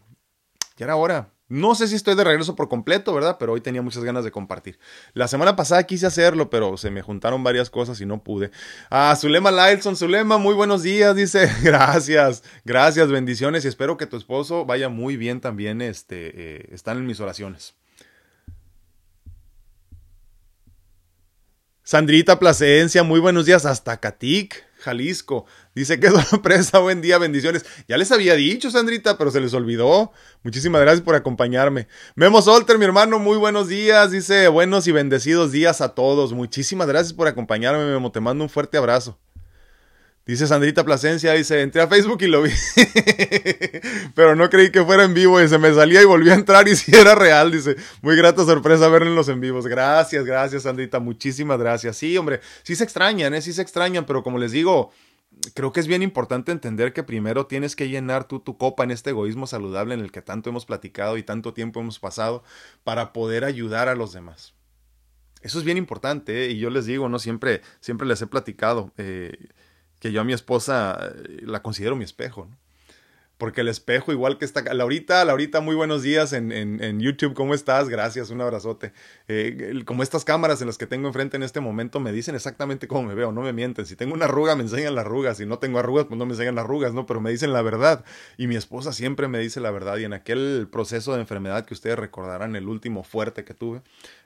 [0.77, 1.33] ya era hora.
[1.49, 3.37] No sé si estoy de regreso por completo, ¿verdad?
[3.37, 4.79] Pero hoy tenía muchas ganas de compartir.
[5.13, 8.49] La semana pasada quise hacerlo, pero se me juntaron varias cosas y no pude.
[8.89, 11.51] Ah, Zulema Lylson, Zulema, muy buenos días, dice.
[11.61, 15.81] Gracias, gracias, bendiciones y espero que tu esposo vaya muy bien también.
[15.81, 17.75] Este, eh, están en mis oraciones.
[21.83, 24.72] Sandrita Plasencia, muy buenos días hasta Catic.
[24.83, 25.45] Jalisco.
[25.73, 27.65] Dice que sorpresa, buen día, bendiciones.
[27.87, 30.11] Ya les había dicho, Sandrita, pero se les olvidó.
[30.43, 31.87] Muchísimas gracias por acompañarme.
[32.15, 34.11] Memo Solter, mi hermano, muy buenos días.
[34.11, 36.33] Dice buenos y bendecidos días a todos.
[36.33, 38.11] Muchísimas gracias por acompañarme, Memo.
[38.11, 39.17] Te mando un fuerte abrazo.
[40.25, 42.51] Dice Sandrita Plasencia, dice, entré a Facebook y lo vi.
[44.15, 46.65] Pero no creí que fuera en vivo y se me salía y volví a entrar
[46.69, 47.51] y si era real.
[47.51, 49.67] Dice, muy grata sorpresa verlos en vivos.
[49.67, 51.97] Gracias, gracias Sandrita, muchísimas gracias.
[51.97, 53.41] Sí, hombre, sí se extrañan, ¿eh?
[53.41, 54.91] sí se extrañan, pero como les digo,
[55.55, 58.91] creo que es bien importante entender que primero tienes que llenar tú tu copa en
[58.91, 62.43] este egoísmo saludable en el que tanto hemos platicado y tanto tiempo hemos pasado
[62.85, 64.53] para poder ayudar a los demás.
[65.41, 66.51] Eso es bien importante ¿eh?
[66.51, 68.93] y yo les digo, no siempre, siempre les he platicado.
[68.97, 69.33] Eh,
[70.03, 72.57] que yo a mi esposa eh, la considero mi espejo, ¿no?
[73.37, 77.53] Porque el espejo, igual que está Laurita, Laurita, muy buenos días en, en, YouTube, ¿cómo
[77.53, 77.89] estás?
[77.89, 78.93] Gracias, un abrazote.
[79.27, 82.87] Eh, como estas cámaras en las que tengo enfrente en este momento me dicen exactamente
[82.87, 83.85] cómo me veo, no me mienten.
[83.85, 85.37] Si tengo una arruga, me enseñan las arrugas.
[85.37, 87.05] Si no tengo arrugas, pues no me enseñan las arrugas, ¿no?
[87.05, 88.05] Pero me dicen la verdad.
[88.37, 89.97] Y mi esposa siempre me dice la verdad.
[89.97, 93.81] Y en aquel proceso de enfermedad que ustedes recordarán, el último fuerte que tuve,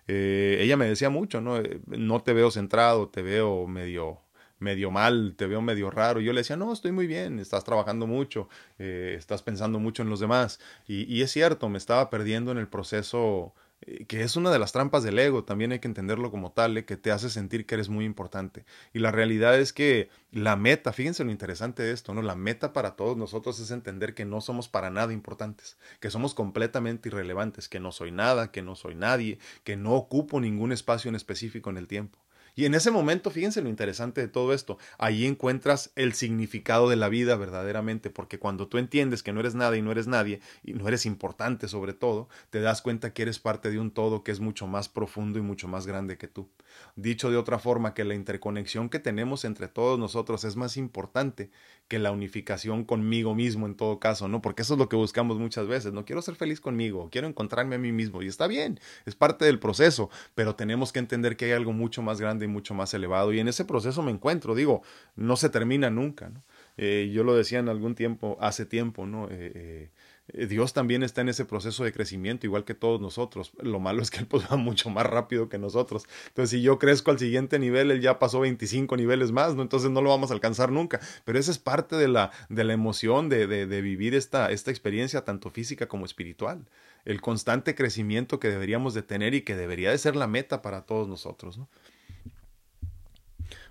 [0.08, 1.62] eh, ella me decía mucho, ¿no?
[1.88, 4.20] no te veo centrado, te veo medio
[4.60, 6.20] medio mal, te veo medio raro.
[6.20, 10.10] Yo le decía, no, estoy muy bien, estás trabajando mucho, eh, estás pensando mucho en
[10.10, 10.60] los demás.
[10.88, 14.72] Y, es cierto, me estaba perdiendo en el proceso, eh, que es una de las
[14.72, 17.76] trampas del ego, también hay que entenderlo como tal, eh, que te hace sentir que
[17.76, 18.65] eres muy importante.
[18.93, 22.22] Y la realidad es que la meta, fíjense lo interesante de esto, ¿no?
[22.22, 26.34] La meta para todos nosotros es entender que no somos para nada importantes, que somos
[26.34, 31.10] completamente irrelevantes, que no soy nada, que no soy nadie, que no ocupo ningún espacio
[31.10, 32.20] en específico en el tiempo.
[32.58, 36.96] Y en ese momento, fíjense lo interesante de todo esto, ahí encuentras el significado de
[36.96, 40.41] la vida verdaderamente, porque cuando tú entiendes que no eres nada y no eres nadie,
[40.63, 44.24] y no eres importante sobre todo, te das cuenta que eres parte de un todo
[44.24, 46.50] que es mucho más profundo y mucho más grande que tú.
[46.96, 51.52] Dicho de otra forma, que la interconexión que tenemos entre todos nosotros es más importante
[51.88, 54.41] que la unificación conmigo mismo en todo caso, ¿no?
[54.41, 57.76] Porque eso es lo que buscamos muchas veces, no quiero ser feliz conmigo, quiero encontrarme
[57.76, 61.46] a mí mismo y está bien, es parte del proceso, pero tenemos que entender que
[61.46, 64.81] hay algo mucho más grande mucho más elevado y en ese proceso me encuentro, digo,
[65.15, 66.31] no se termina nunca.
[66.77, 69.27] Eh, yo lo decía en algún tiempo, hace tiempo, ¿no?
[69.31, 69.89] Eh,
[70.33, 73.51] eh, Dios también está en ese proceso de crecimiento, igual que todos nosotros.
[73.62, 76.03] Lo malo es que Él pues, va mucho más rápido que nosotros.
[76.27, 79.62] Entonces, si yo crezco al siguiente nivel, Él ya pasó 25 niveles más, ¿no?
[79.62, 80.99] Entonces no lo vamos a alcanzar nunca.
[81.25, 85.23] Pero esa es parte de la, de la emoción de, de, vivir esta, esta experiencia,
[85.23, 86.65] tanto física como espiritual.
[87.05, 90.81] El constante crecimiento que deberíamos de tener y que debería de ser la meta para
[90.81, 91.69] todos nosotros, ¿no?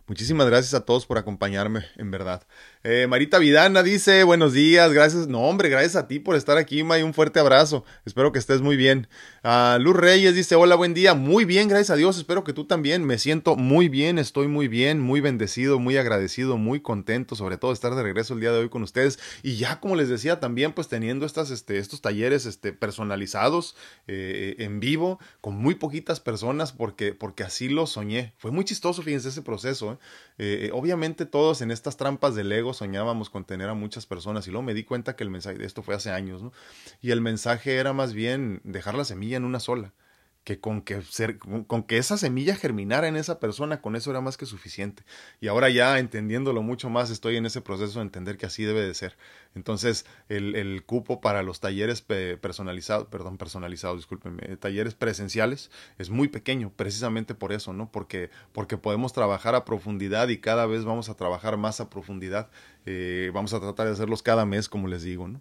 [0.09, 2.47] Muchísimas gracias a todos por acompañarme, en verdad.
[2.89, 5.27] Eh, Marita Vidana dice, buenos días, gracias.
[5.27, 7.03] No, hombre, gracias a ti por estar aquí, May.
[7.03, 7.85] Un fuerte abrazo.
[8.05, 9.09] Espero que estés muy bien.
[9.43, 11.15] Uh, Luz Reyes dice, hola, buen día.
[11.15, 12.17] Muy bien, gracias a Dios.
[12.17, 13.05] Espero que tú también.
[13.05, 17.73] Me siento muy bien, estoy muy bien, muy bendecido, muy agradecido, muy contento, sobre todo
[17.73, 19.19] estar de regreso el día de hoy con ustedes.
[19.43, 23.75] Y ya, como les decía, también pues teniendo estas, este, estos talleres este, personalizados
[24.07, 28.33] eh, en vivo, con muy poquitas personas, porque, porque así lo soñé.
[28.39, 29.95] Fue muy chistoso, fíjense, ese proceso.
[29.95, 29.99] ¿eh?
[30.39, 34.51] Eh, obviamente todos en estas trampas del ego soñábamos con tener a muchas personas y
[34.51, 36.53] luego me di cuenta que el mensaje esto fue hace años, ¿no?
[37.01, 39.95] Y el mensaje era más bien dejar la semilla en una sola
[40.47, 44.21] que con que, ser, con que esa semilla germinara en esa persona, con eso era
[44.21, 45.03] más que suficiente.
[45.41, 48.83] Y ahora ya entendiéndolo mucho más, estoy en ese proceso de entender que así debe
[48.83, 49.17] de ser.
[49.57, 56.29] Entonces, el, el cupo para los talleres personalizados, perdón, personalizados, discúlpenme, talleres presenciales es muy
[56.29, 57.91] pequeño, precisamente por eso, ¿no?
[57.91, 62.51] Porque, porque podemos trabajar a profundidad y cada vez vamos a trabajar más a profundidad.
[62.85, 65.41] Eh, vamos a tratar de hacerlos cada mes, como les digo, ¿no?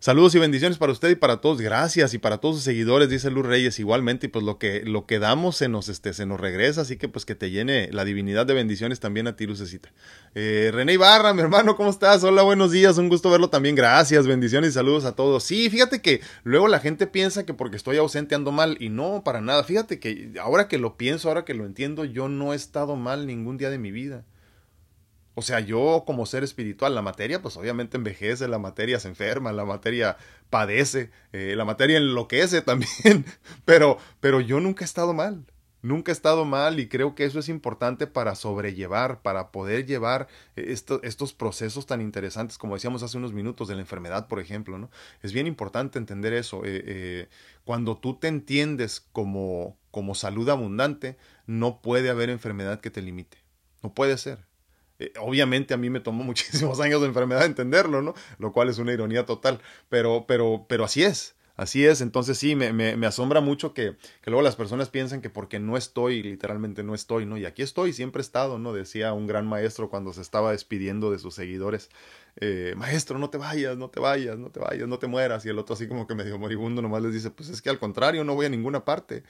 [0.00, 1.60] Saludos y bendiciones para usted y para todos.
[1.60, 4.26] Gracias y para todos sus seguidores, dice Luz Reyes igualmente.
[4.26, 7.08] Y pues lo que, lo que damos se nos, este, se nos regresa, así que
[7.08, 9.92] pues que te llene la divinidad de bendiciones también a ti, Lucecita.
[10.36, 12.22] Eh, René Ibarra, mi hermano, ¿cómo estás?
[12.22, 13.74] Hola, buenos días, un gusto verlo también.
[13.74, 15.42] Gracias, bendiciones y saludos a todos.
[15.42, 19.24] Sí, fíjate que luego la gente piensa que porque estoy ausente ando mal y no,
[19.24, 19.64] para nada.
[19.64, 23.26] Fíjate que ahora que lo pienso, ahora que lo entiendo, yo no he estado mal
[23.26, 24.22] ningún día de mi vida.
[25.38, 29.52] O sea, yo como ser espiritual, la materia, pues obviamente envejece, la materia se enferma,
[29.52, 30.16] la materia
[30.50, 33.24] padece, eh, la materia enloquece también,
[33.64, 35.44] pero, pero yo nunca he estado mal.
[35.80, 40.26] Nunca he estado mal y creo que eso es importante para sobrellevar, para poder llevar
[40.56, 44.90] estos procesos tan interesantes como decíamos hace unos minutos de la enfermedad, por ejemplo, ¿no?
[45.22, 46.64] Es bien importante entender eso.
[46.64, 47.28] Eh, eh,
[47.64, 51.16] cuando tú te entiendes como, como salud abundante,
[51.46, 53.38] no puede haber enfermedad que te limite.
[53.80, 54.47] No puede ser.
[54.98, 58.14] Eh, obviamente a mí me tomó muchísimos años de enfermedad entenderlo, ¿no?
[58.38, 61.34] Lo cual es una ironía total, pero, pero, pero así es.
[61.58, 65.20] Así es, entonces sí, me, me, me asombra mucho que, que, luego las personas piensan
[65.20, 67.36] que porque no estoy, literalmente no estoy, ¿no?
[67.36, 68.72] Y aquí estoy, siempre he estado, ¿no?
[68.72, 71.90] Decía un gran maestro cuando se estaba despidiendo de sus seguidores,
[72.40, 75.44] eh, maestro, no te vayas, no te vayas, no te vayas, no te mueras.
[75.46, 77.80] Y el otro así como que medio moribundo nomás les dice, pues es que al
[77.80, 79.24] contrario, no voy a ninguna parte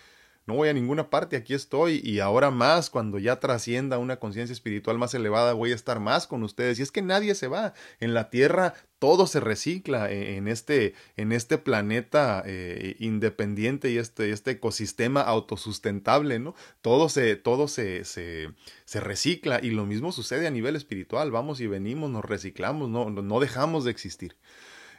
[0.48, 4.54] no voy a ninguna parte, aquí estoy y ahora más, cuando ya trascienda una conciencia
[4.54, 6.78] espiritual más elevada, voy a estar más con ustedes.
[6.78, 7.74] Y es que nadie se va.
[8.00, 13.98] En la Tierra todo se recicla e, en este, en este planeta eh, independiente y
[13.98, 16.54] este, este ecosistema autosustentable, ¿no?
[16.80, 18.50] Todo se, todo se, se,
[18.94, 21.30] recicla y lo mismo sucede a nivel espiritual.
[21.30, 24.34] Vamos y venimos, nos reciclamos, no, no dejamos de existir.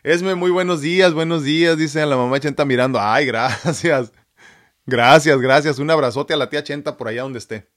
[0.04, 3.00] Esme, muy buenos días, buenos días, dice la mamá Chenta mirando.
[3.02, 4.12] Ay, gracias.
[4.90, 5.78] Gracias, gracias.
[5.78, 7.70] Un abrazote a la tía Chenta por allá donde esté.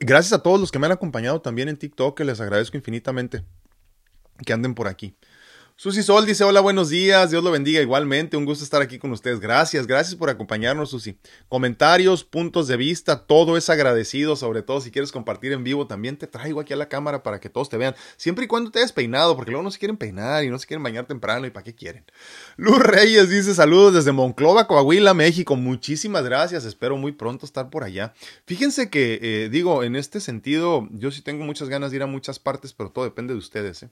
[0.00, 3.44] gracias a todos los que me han acompañado también en TikTok, que les agradezco infinitamente
[4.46, 5.18] que anden por aquí.
[5.78, 9.12] Susi Sol dice, hola, buenos días, Dios lo bendiga igualmente, un gusto estar aquí con
[9.12, 9.40] ustedes.
[9.40, 11.18] Gracias, gracias por acompañarnos, Susi.
[11.50, 16.16] Comentarios, puntos de vista, todo es agradecido, sobre todo si quieres compartir en vivo, también
[16.16, 18.78] te traigo aquí a la cámara para que todos te vean, siempre y cuando te
[18.78, 21.50] hayas peinado, porque luego no se quieren peinar y no se quieren bañar temprano y
[21.50, 22.06] para qué quieren.
[22.56, 27.84] Luz Reyes dice, saludos desde Monclova, Coahuila, México, muchísimas gracias, espero muy pronto estar por
[27.84, 28.14] allá.
[28.46, 32.06] Fíjense que, eh, digo, en este sentido, yo sí tengo muchas ganas de ir a
[32.06, 33.90] muchas partes, pero todo depende de ustedes, ¿eh?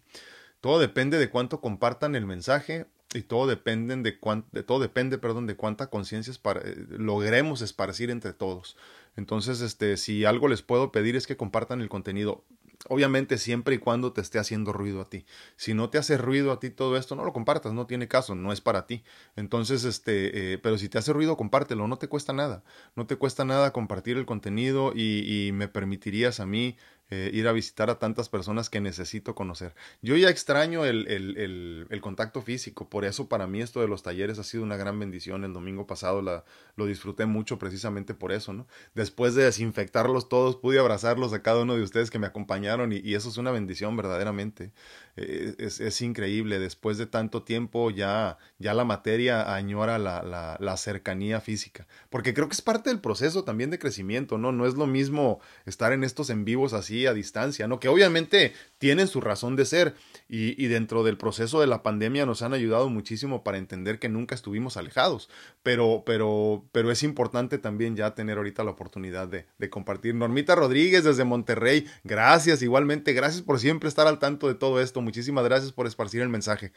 [0.64, 4.18] Todo depende de cuánto compartan el mensaje y todo depende de,
[4.50, 8.74] de todo depende, perdón, de cuánta conciencia eh, logremos esparcir entre todos.
[9.14, 12.46] Entonces, este, si algo les puedo pedir es que compartan el contenido.
[12.88, 15.26] Obviamente siempre y cuando te esté haciendo ruido a ti.
[15.56, 18.34] Si no te hace ruido a ti todo esto, no lo compartas, no tiene caso,
[18.34, 19.04] no es para ti.
[19.36, 22.64] Entonces, este, eh, pero si te hace ruido, compártelo, no te cuesta nada.
[22.96, 26.78] No te cuesta nada compartir el contenido y, y me permitirías a mí
[27.10, 29.74] eh, ir a visitar a tantas personas que necesito conocer.
[30.02, 34.38] Yo ya extraño el, el, contacto físico, por eso para mí esto de los talleres
[34.38, 35.44] ha sido una gran bendición.
[35.44, 38.66] El domingo pasado lo disfruté mucho precisamente por eso, ¿no?
[38.94, 43.14] Después de desinfectarlos todos, pude abrazarlos a cada uno de ustedes que me acompañaron y
[43.14, 44.72] eso es una bendición verdaderamente.
[45.16, 46.58] Eh, es, es, increíble.
[46.58, 50.22] Después de tanto tiempo ya, ya la materia añora la,
[50.58, 51.86] la, cercanía física.
[52.10, 54.50] Porque creo que es parte del proceso también de crecimiento, ¿no?
[54.50, 57.78] No es lo mismo estar en estos en vivos así a distancia, ¿no?
[57.78, 59.94] Que obviamente tienen su razón de ser
[60.28, 64.08] y, y dentro del proceso de la pandemia nos han ayudado muchísimo para entender que
[64.08, 65.30] nunca estuvimos alejados.
[65.62, 70.16] Pero, pero, pero es importante también ya tener ahorita la oportunidad de, de compartir.
[70.16, 75.03] Normita Rodríguez desde Monterrey, gracias igualmente, gracias por siempre estar al tanto de todo esto
[75.04, 76.72] Muchísimas gracias por esparcir el mensaje.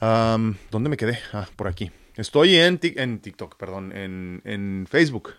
[0.00, 1.18] ¿Dónde me quedé?
[1.32, 1.90] Ah, por aquí.
[2.16, 5.34] Estoy en, en TikTok, perdón, en, Facebook.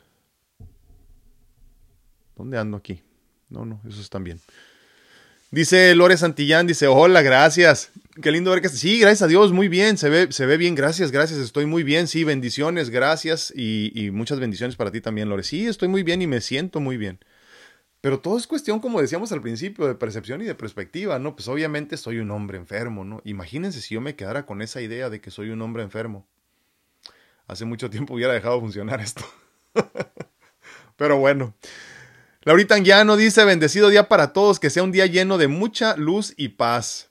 [2.35, 3.01] ¿Dónde ando aquí?
[3.49, 4.41] No, no, esos están bien.
[5.51, 7.91] Dice Lore Santillán, dice, hola, gracias.
[8.21, 8.69] Qué lindo ver que...
[8.69, 11.83] Sí, gracias a Dios, muy bien, se ve, se ve bien, gracias, gracias, estoy muy
[11.83, 15.43] bien, sí, bendiciones, gracias y, y muchas bendiciones para ti también, Lore.
[15.43, 17.19] Sí, estoy muy bien y me siento muy bien.
[18.05, 21.35] Pero todo es cuestión, como decíamos al principio, de percepción y de perspectiva, ¿no?
[21.35, 23.19] Pues obviamente soy un hombre enfermo, ¿no?
[23.25, 26.27] Imagínense si yo me quedara con esa idea de que soy un hombre enfermo.
[27.47, 29.25] Hace mucho tiempo hubiera dejado funcionar esto.
[30.97, 31.55] Pero bueno.
[32.43, 36.35] Laurita Anguiano dice, bendecido día para todos, que sea un día lleno de mucha luz
[36.37, 37.09] y paz.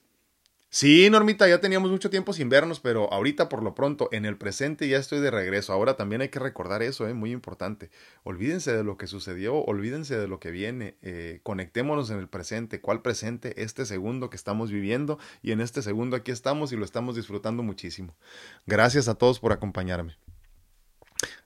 [0.75, 4.35] Sí, Normita, ya teníamos mucho tiempo sin vernos, pero ahorita por lo pronto, en el
[4.37, 5.71] presente ya estoy de regreso.
[5.71, 7.13] Ahora también hay que recordar eso, ¿eh?
[7.13, 7.89] muy importante.
[8.23, 10.97] Olvídense de lo que sucedió, olvídense de lo que viene.
[11.01, 12.81] Eh, conectémonos en el presente.
[12.81, 13.63] ¿Cuál presente?
[13.63, 17.63] Este segundo que estamos viviendo y en este segundo aquí estamos y lo estamos disfrutando
[17.63, 18.17] muchísimo.
[18.65, 20.17] Gracias a todos por acompañarme.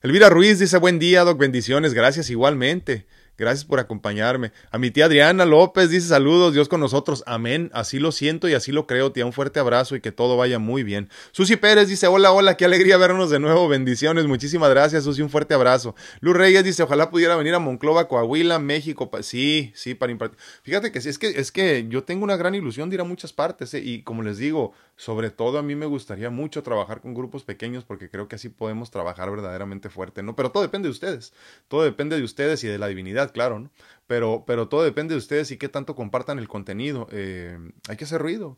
[0.02, 3.06] Elvira Ruiz dice buen día, Doc, bendiciones, gracias igualmente.
[3.40, 4.52] Gracias por acompañarme.
[4.70, 7.24] A mi tía Adriana López dice saludos, Dios con nosotros.
[7.26, 7.72] Amén.
[7.74, 9.26] Así lo siento y así lo creo, tía.
[9.26, 11.10] Un fuerte abrazo y que todo vaya muy bien.
[11.32, 13.70] Susi Pérez dice hola, hola, qué alegría vernos de nuevo.
[13.70, 14.26] Bendiciones.
[14.26, 15.22] Muchísimas gracias, Susi.
[15.22, 15.96] Un fuerte abrazo.
[16.20, 19.10] Luz Reyes dice ojalá pudiera venir a Monclova, Coahuila, México.
[19.22, 20.38] Sí, sí, para impartir.
[20.64, 23.32] Fíjate que es que, es que yo tengo una gran ilusión de ir a muchas
[23.32, 23.80] partes ¿eh?
[23.80, 27.86] y como les digo, sobre todo a mí me gustaría mucho trabajar con grupos pequeños
[27.86, 30.36] porque creo que así podemos trabajar verdaderamente fuerte, ¿no?
[30.36, 31.34] Pero todo depende de ustedes.
[31.70, 33.72] Todo depende de ustedes y de la divinidad claro, ¿no?
[34.08, 37.08] Pero, pero todo depende de ustedes y qué tanto compartan el contenido.
[37.12, 37.58] Eh,
[37.88, 38.58] hay que hacer ruido.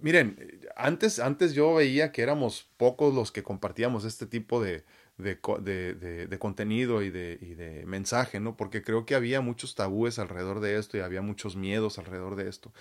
[0.00, 4.84] miren, antes, antes yo veía que éramos pocos los que compartíamos este tipo de,
[5.18, 8.56] de, de, contenido y de, y de mensaje, ¿no?
[8.56, 12.48] Porque creo que había muchos tabúes alrededor de esto y había muchos miedos alrededor de
[12.48, 12.72] esto.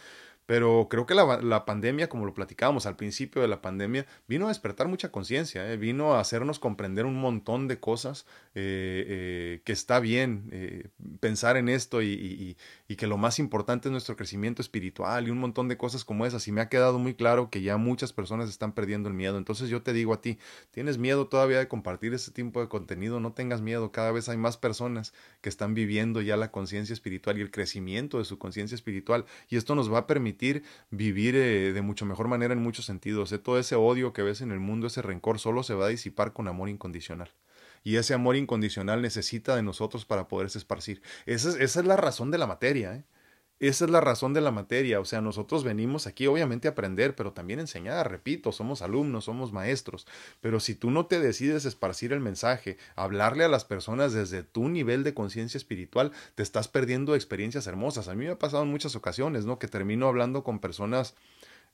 [0.46, 4.46] Pero creo que la, la, pandemia, como lo platicábamos al principio de la pandemia, vino
[4.46, 5.78] a despertar mucha conciencia, ¿eh?
[5.78, 11.70] vino a hacernos comprender un montón de cosas eh, eh, que está bien pensar en
[11.70, 12.58] esto y,
[12.88, 16.26] y, que lo más importante es nuestro crecimiento espiritual y un montón de cosas como
[16.26, 16.48] esas.
[16.48, 19.38] Y me ha quedado muy claro que ya muchas personas están perdiendo el miedo.
[19.38, 20.38] Entonces yo te digo a ti,
[20.72, 23.20] ¿tienes miedo todavía de compartir ese tipo de contenido?
[23.20, 27.38] No tengas miedo, cada vez hay más personas que están viviendo ya la conciencia espiritual
[27.38, 29.26] y el crecimiento de su conciencia espiritual.
[29.50, 33.32] Y esto nos va a permitir vivir eh, de mucho mejor manera en muchos sentidos.
[33.32, 35.90] Eh, todo ese odio que ves en el mundo, ese rencor, solo se va a
[35.90, 37.32] disipar con amor incondicional.
[37.86, 41.04] Y ese amor incondicional necesita de nosotros para poderse esparcir.
[41.28, 42.96] Esa es, la razón de la materia.
[42.96, 43.06] ¿eh?
[43.60, 47.16] Esa es la razón de la materia, o sea, nosotros venimos aquí obviamente a aprender,
[47.16, 50.08] pero también enseñar, repito, somos alumnos, somos maestros,
[50.42, 54.68] pero si tú no te decides esparcir el mensaje, hablarle a las personas desde tu
[54.68, 58.10] nivel de conciencia espiritual, te estás perdiendo experiencias hermosas.
[58.10, 59.58] A mí me ha pasado en muchas ocasiones, ¿no?
[59.58, 61.16] Que termino hablando con personas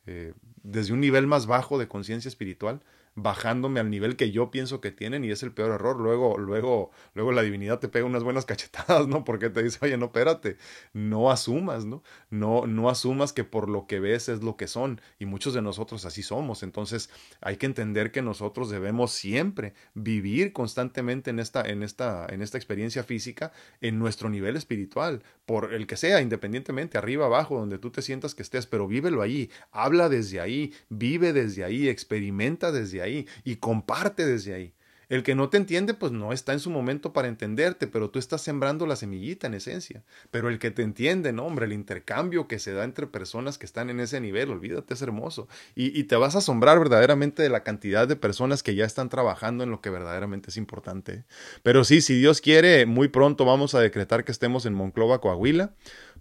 [0.05, 2.82] eh, desde un nivel más bajo de conciencia espiritual,
[3.16, 5.99] bajándome al nivel que yo pienso que tienen y es el peor error.
[5.99, 9.24] Luego, luego, luego la divinidad te pega unas buenas cachetadas, ¿no?
[9.24, 10.57] Porque te dice, oye, no, espérate,
[10.93, 12.03] no asumas, ¿no?
[12.30, 15.62] No, no asumas que por lo que ves es lo que son y muchos de
[15.62, 16.64] nosotros así somos.
[16.64, 17.09] Entonces
[17.41, 22.57] hay que entender que nosotros debemos siempre vivir constantemente en esta, en esta, en esta
[22.57, 23.51] experiencia física
[23.82, 28.36] en nuestro nivel espiritual, por el que sea, independientemente, arriba, abajo, donde tú te sientas
[28.36, 33.58] que estés, pero vívelo ahí, habla desde ahí, vive desde ahí, experimenta desde ahí y
[33.58, 34.74] comparte desde ahí.
[35.12, 38.18] El que no te entiende, pues no está en su momento para entenderte, pero tú
[38.18, 40.06] estás sembrando la semillita en esencia.
[40.32, 43.66] Pero el que te entiende, no, hombre, el intercambio que se da entre personas que
[43.66, 45.49] están en ese nivel, olvídate, es hermoso.
[45.76, 49.10] Y, y te vas a asombrar verdaderamente de la cantidad de personas que ya están
[49.10, 51.26] trabajando en lo que verdaderamente es importante.
[51.62, 55.74] Pero sí, si Dios quiere, muy pronto vamos a decretar que estemos en Monclova, Coahuila,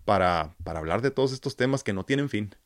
[0.05, 2.57] para, para hablar de todos estos temas que no tienen fin.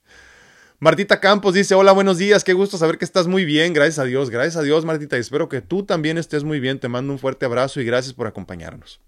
[0.84, 4.04] Martita Campos dice, hola, buenos días, qué gusto saber que estás muy bien, gracias a
[4.04, 7.18] Dios, gracias a Dios Martita, espero que tú también estés muy bien, te mando un
[7.18, 9.00] fuerte abrazo y gracias por acompañarnos.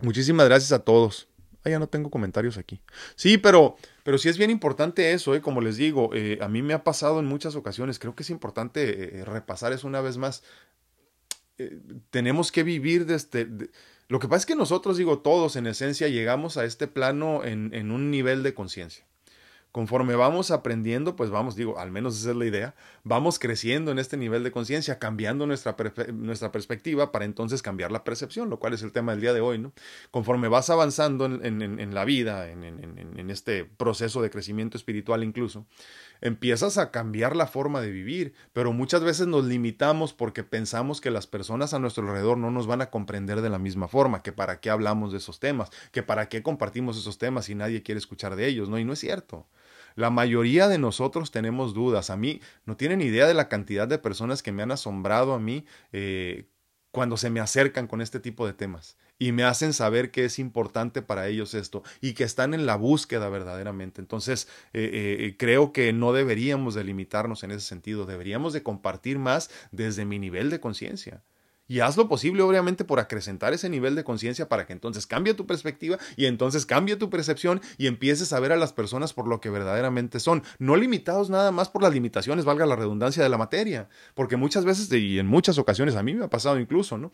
[0.00, 1.28] Muchísimas gracias a todos.
[1.62, 2.80] Ah, ya no tengo comentarios aquí.
[3.14, 5.40] Sí, pero, pero sí es bien importante eso, ¿eh?
[5.40, 8.30] como les digo, eh, a mí me ha pasado en muchas ocasiones, creo que es
[8.30, 10.42] importante eh, eh repasar eso una vez más.
[12.10, 13.44] Tenemos que vivir desde...
[13.44, 13.70] De,
[14.08, 17.92] lo que pasa es que nosotros, digo, todos en esencia llegamos a este plano en
[17.92, 19.06] un nivel de conciencia
[19.72, 23.98] conforme vamos aprendiendo, pues vamos, digo, al menos esa es la idea, vamos creciendo en
[23.98, 25.74] este nivel de conciencia, cambiando nuestra,
[26.12, 29.40] nuestra perspectiva para entonces cambiar la percepción, lo cual es el tema del día de
[29.40, 29.72] hoy, ¿no?
[30.10, 35.64] Conforme vas avanzando en, en, la vida, en, en, este proceso de crecimiento espiritual incluso,
[36.20, 41.10] empiezas a cambiar la forma de vivir, pero muchas veces nos limitamos porque pensamos que
[41.10, 44.32] las personas a nuestro alrededor no nos van a comprender de la misma forma, que
[44.32, 47.98] para qué hablamos de esos temas, que para qué compartimos esos temas si nadie quiere
[47.98, 48.78] escuchar de ellos, ¿no?
[48.78, 49.46] Y no es cierto.
[49.94, 52.10] La mayoría de nosotros tenemos dudas.
[52.10, 55.40] A mí no tienen idea de la cantidad de personas que me han asombrado a
[55.40, 56.46] mí eh,
[56.90, 60.38] cuando se me acercan con este tipo de temas y me hacen saber que es
[60.38, 64.00] importante para ellos esto y que están en la búsqueda verdaderamente.
[64.00, 69.18] Entonces, eh, eh, creo que no deberíamos de limitarnos en ese sentido, deberíamos de compartir
[69.18, 71.22] más desde mi nivel de conciencia.
[71.68, 75.32] Y haz lo posible, obviamente, por acrecentar ese nivel de conciencia para que entonces cambie
[75.34, 79.28] tu perspectiva y entonces cambie tu percepción y empieces a ver a las personas por
[79.28, 80.42] lo que verdaderamente son.
[80.58, 83.88] No limitados nada más por las limitaciones, valga la redundancia de la materia.
[84.14, 87.12] Porque muchas veces, y en muchas ocasiones, a mí me ha pasado incluso, ¿no?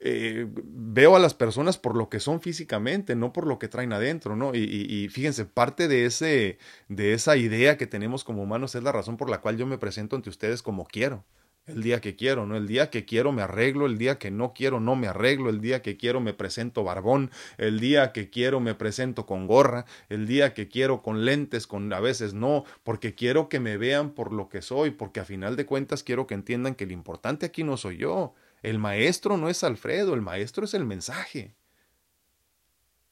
[0.00, 3.92] Eh, veo a las personas por lo que son físicamente, no por lo que traen
[3.92, 4.54] adentro, ¿no?
[4.54, 8.92] Y, y fíjense, parte de, ese, de esa idea que tenemos como humanos es la
[8.92, 11.24] razón por la cual yo me presento ante ustedes como quiero
[11.70, 12.56] el día que quiero, ¿no?
[12.56, 15.60] El día que quiero me arreglo, el día que no quiero no me arreglo, el
[15.60, 20.26] día que quiero me presento barbón, el día que quiero me presento con gorra, el
[20.26, 24.32] día que quiero con lentes, con a veces no, porque quiero que me vean por
[24.32, 27.64] lo que soy, porque a final de cuentas quiero que entiendan que lo importante aquí
[27.64, 31.54] no soy yo, el maestro no es Alfredo, el maestro es el mensaje.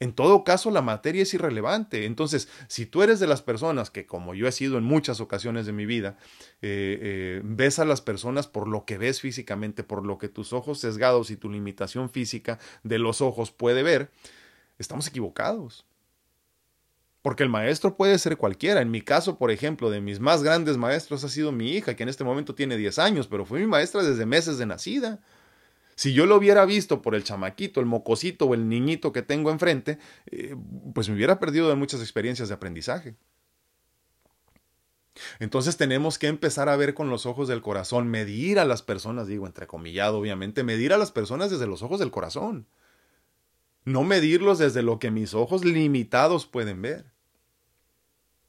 [0.01, 2.05] En todo caso, la materia es irrelevante.
[2.05, 5.66] Entonces, si tú eres de las personas que, como yo he sido en muchas ocasiones
[5.66, 6.16] de mi vida,
[6.62, 10.53] eh, eh, ves a las personas por lo que ves físicamente, por lo que tus
[10.53, 14.11] ojos sesgados y tu limitación física de los ojos puede ver,
[14.78, 15.84] estamos equivocados.
[17.20, 18.80] Porque el maestro puede ser cualquiera.
[18.80, 22.05] En mi caso, por ejemplo, de mis más grandes maestros ha sido mi hija, que
[22.05, 25.20] en este momento tiene 10 años, pero fue mi maestra desde meses de nacida.
[25.99, 29.51] Si yo lo hubiera visto por el chamaquito, el mocosito o el niñito que tengo
[29.51, 30.55] enfrente, eh,
[30.94, 33.16] pues me hubiera perdido de muchas experiencias de aprendizaje.
[35.40, 39.26] Entonces tenemos que empezar a ver con los ojos del corazón, medir a las personas,
[39.26, 42.68] digo entrecomillado obviamente, medir a las personas desde los ojos del corazón.
[43.84, 47.11] No medirlos desde lo que mis ojos limitados pueden ver.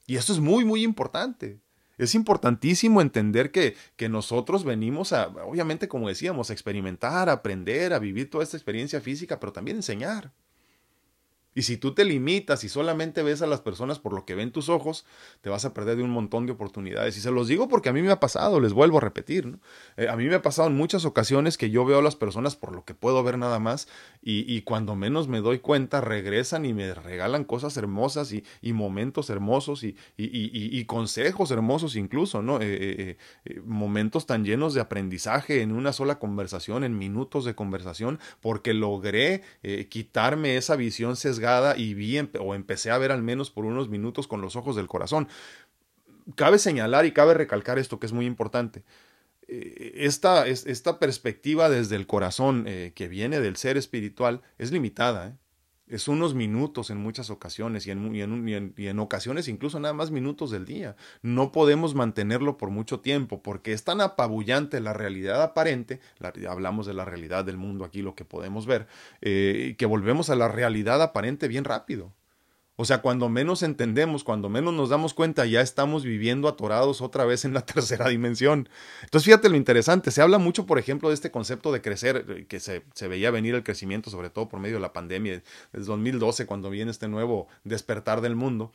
[0.06, 1.60] Y eso es muy, muy importante
[2.00, 7.94] es importantísimo entender que, que, nosotros venimos a, obviamente, como decíamos, a experimentar, a aprender,
[7.94, 10.32] a vivir toda esta experiencia física, pero también enseñar.
[11.56, 14.52] Y si tú te limitas y solamente ves a las personas por lo que ven
[14.52, 15.06] tus ojos,
[15.42, 17.18] te vas a perder de un montón de oportunidades.
[17.18, 19.58] Y se los digo porque a mí me ha pasado, les vuelvo a repetir.
[19.98, 22.56] Eh, a mí me ha pasado en muchas ocasiones que yo veo a las personas
[22.56, 23.88] por lo que puedo ver nada más
[24.22, 29.84] y, cuando menos me doy cuenta regresan y me regalan cosas hermosas y, momentos hermosos
[29.84, 32.60] y, consejos hermosos incluso, ¿no?
[32.62, 38.20] Eh, eh, momentos tan llenos de aprendizaje en una sola conversación, en minutos de conversación,
[38.40, 39.42] porque logré
[39.90, 41.39] quitarme esa visión sesgada
[41.78, 44.88] y vi o empecé a ver al menos por unos minutos con los ojos del
[44.88, 45.28] corazón.
[46.36, 48.84] Cabe señalar y cabe recalcar esto que es muy importante.
[49.48, 55.30] Eh, esta, esta perspectiva desde el corazón eh, que viene del ser espiritual es limitada.
[55.30, 55.34] ¿eh?
[55.90, 58.16] Es unos minutos en muchas ocasiones y en,
[58.78, 60.96] y, en, ocasiones incluso nada más minutos del día.
[61.22, 66.00] No podemos mantenerlo por mucho tiempo porque es tan apabullante la realidad aparente,
[66.48, 68.88] hablamos de la realidad del mundo aquí, lo que podemos ver,
[69.22, 72.14] eh, que volvemos a la realidad aparente bien rápido.
[72.82, 77.26] O sea, cuando menos entendemos, cuando menos nos damos cuenta, ya estamos viviendo atorados otra
[77.26, 78.70] vez en la tercera dimensión.
[79.04, 82.46] Entonces, fíjate lo interesante, se habla mucho, por ejemplo, de este concepto de crecer, eh,
[82.48, 85.88] que se, se veía venir el crecimiento, sobre todo por medio de la pandemia, desde
[85.88, 88.72] 2012, cuando viene este nuevo despertar del mundo.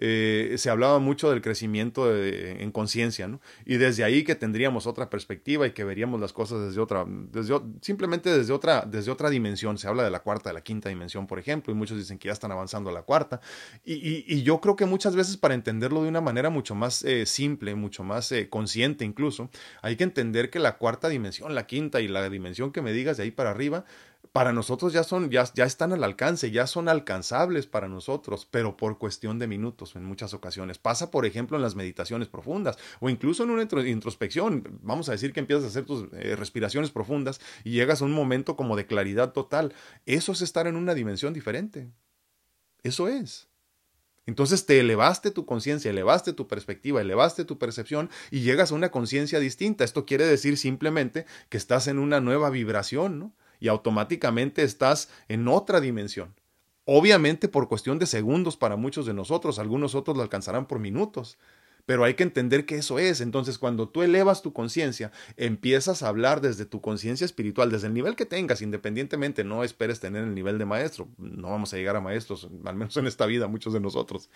[0.00, 3.40] Eh, se hablaba mucho del crecimiento en conciencia, ¿no?
[3.66, 7.58] Y desde ahí que tendríamos otra perspectiva y que veríamos las cosas desde otra, desde,
[7.80, 9.76] simplemente desde otra, desde otra dimensión.
[9.76, 12.28] Se habla de la cuarta, de la quinta dimensión, por ejemplo, y muchos dicen que
[12.28, 13.40] ya están avanzando a la cuarta.
[13.84, 17.74] Y, yo creo que muchas veces para entenderlo de una manera mucho más eh, simple,
[17.74, 19.50] mucho más eh, consciente incluso,
[19.82, 23.16] hay que entender que la cuarta dimensión, la quinta y la dimensión que me digas
[23.16, 23.84] de ahí para arriba,
[24.32, 28.76] para nosotros ya son, ya, ya están al alcance, ya son alcanzables para nosotros, pero
[28.76, 30.78] por cuestión de minutos en muchas ocasiones.
[30.78, 34.78] Pasa, por ejemplo, en las meditaciones profundas o incluso en una introspección.
[34.82, 38.12] Vamos a decir que empiezas a hacer tus eh, respiraciones profundas y llegas a un
[38.12, 39.72] momento como de claridad total.
[40.06, 41.88] Eso es estar en una dimensión diferente.
[42.82, 43.48] Eso es.
[44.26, 48.90] Entonces te elevaste tu conciencia, elevaste tu perspectiva, elevaste tu percepción y llegas a una
[48.90, 49.84] conciencia distinta.
[49.84, 53.32] Esto quiere decir simplemente que estás en una nueva vibración, ¿no?
[53.60, 56.34] y automáticamente estás en otra dimensión.
[56.84, 61.38] Obviamente por cuestión de segundos para muchos de nosotros, algunos otros lo alcanzarán por minutos,
[61.88, 63.22] pero hay que entender que eso es.
[63.22, 67.94] Entonces, cuando tú elevas tu conciencia, empiezas a hablar desde tu conciencia espiritual, desde el
[67.94, 71.08] nivel que tengas, independientemente, no esperes tener el nivel de maestro.
[71.16, 74.28] No vamos a llegar a maestros, al menos en esta vida, muchos de nosotros.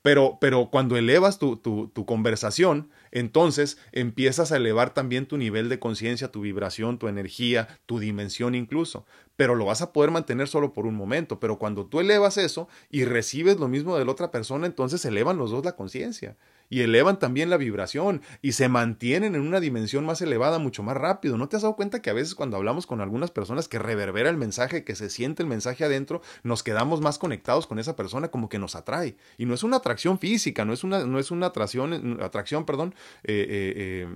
[0.00, 5.68] Pero, pero cuando elevas tu, tu, tu conversación, entonces empiezas a elevar también tu nivel
[5.68, 9.06] de conciencia, tu vibración, tu energía, tu dimensión incluso
[9.42, 11.40] pero lo vas a poder mantener solo por un momento.
[11.40, 15.36] Pero cuando tú elevas eso y recibes lo mismo de la otra persona, entonces elevan
[15.36, 16.36] los dos la conciencia
[16.70, 20.96] y elevan también la vibración y se mantienen en una dimensión más elevada mucho más
[20.96, 21.36] rápido.
[21.38, 24.30] ¿No te has dado cuenta que a veces cuando hablamos con algunas personas que reverbera
[24.30, 28.28] el mensaje, que se siente el mensaje adentro, nos quedamos más conectados con esa persona
[28.28, 29.16] como que nos atrae?
[29.38, 32.94] Y no es una atracción física, no es una, no es una atracción, atracción perdón,
[33.24, 34.06] eh, eh, eh,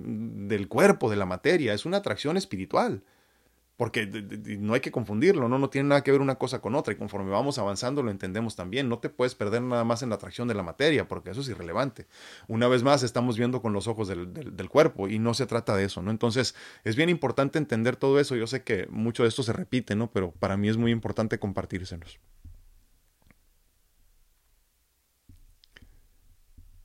[0.47, 3.03] del cuerpo, de la materia, es una atracción espiritual
[3.77, 4.07] porque
[4.59, 5.59] no hay que confundirlo, ¿no?
[5.59, 8.55] No tiene nada que ver una cosa con otra y conforme vamos avanzando lo entendemos
[8.55, 8.89] también.
[8.89, 11.49] No te puedes perder nada más en la atracción de la materia porque eso es
[11.49, 12.07] irrelevante.
[12.47, 15.75] Una vez más estamos viendo con los ojos del, del, cuerpo y no se trata
[15.75, 16.09] de eso, ¿no?
[16.09, 18.35] Entonces es bien importante entender todo eso.
[18.35, 20.09] Yo sé que mucho de esto se repite, ¿no?
[20.11, 22.19] Pero para mí es muy importante compartírselos.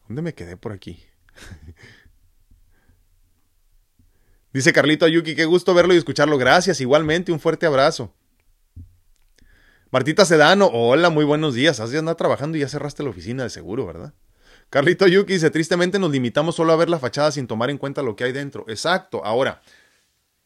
[0.09, 1.03] ¿Dónde me quedé por aquí?
[4.53, 6.37] Dice Carlito Ayuki, qué gusto verlo y escucharlo.
[6.37, 8.13] Gracias, igualmente, un fuerte abrazo.
[9.91, 11.81] Martita Sedano, hola, muy buenos días.
[11.81, 14.13] Has de andar trabajando y ya cerraste la oficina de seguro, ¿verdad?
[14.69, 18.03] Carlito Ayuki dice, tristemente nos limitamos solo a ver la fachada sin tomar en cuenta
[18.03, 18.67] lo que hay dentro.
[18.69, 19.25] Exacto.
[19.25, 19.63] Ahora,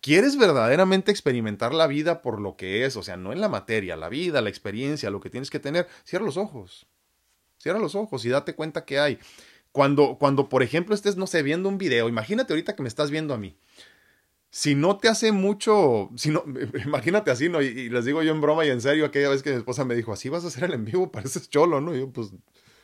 [0.00, 2.96] ¿quieres verdaderamente experimentar la vida por lo que es?
[2.96, 5.88] O sea, no en la materia, la vida, la experiencia, lo que tienes que tener.
[6.04, 6.86] Cierra los ojos.
[7.58, 9.18] Cierra los ojos y date cuenta que hay.
[9.72, 13.10] Cuando, cuando, por ejemplo, estés, no sé, viendo un video, imagínate ahorita que me estás
[13.10, 13.56] viendo a mí
[14.50, 16.44] si no te hace mucho, si no,
[16.84, 17.60] imagínate así, ¿no?
[17.62, 19.94] Y, les digo yo en broma y en serio, aquella vez que mi esposa me
[19.94, 21.94] dijo, así vas a hacer el en vivo, pareces cholo, ¿no?
[21.94, 22.32] Y yo, pues,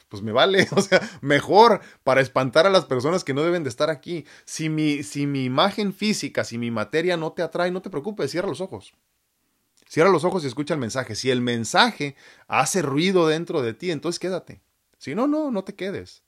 [0.08, 3.70] pues me vale, o sea, mejor para espantar a las personas que no deben de
[3.70, 4.26] estar aquí.
[4.44, 8.30] Si mi, si mi imagen física, si mi materia no te atrae, no te preocupes,
[8.30, 8.92] cierra los ojos.
[9.88, 11.14] Cierra los ojos y escucha el mensaje.
[11.14, 12.16] Si el mensaje
[12.48, 14.62] hace ruido dentro de ti, entonces quédate.
[14.98, 16.22] Si no, no, no te quedes.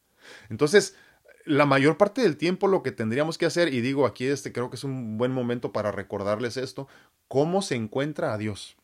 [0.50, 0.96] Entonces,
[1.44, 4.70] la mayor parte del tiempo lo que tendríamos que hacer, y digo aquí, este creo
[4.70, 6.88] que es un buen momento para recordarles esto,
[7.28, 8.76] cómo se encuentra a Dios.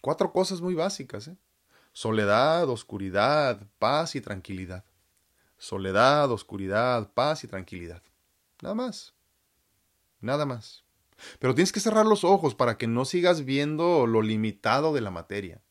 [0.00, 1.28] Cuatro cosas muy básicas.
[1.28, 1.36] ¿eh?
[1.92, 4.84] Soledad, oscuridad, paz y tranquilidad.
[5.56, 8.02] Soledad, oscuridad, paz y tranquilidad.
[8.60, 9.14] Nada más.
[10.20, 10.84] Nada más.
[11.38, 15.10] Pero tienes que cerrar los ojos para que no sigas viendo lo limitado de la
[15.10, 15.62] materia.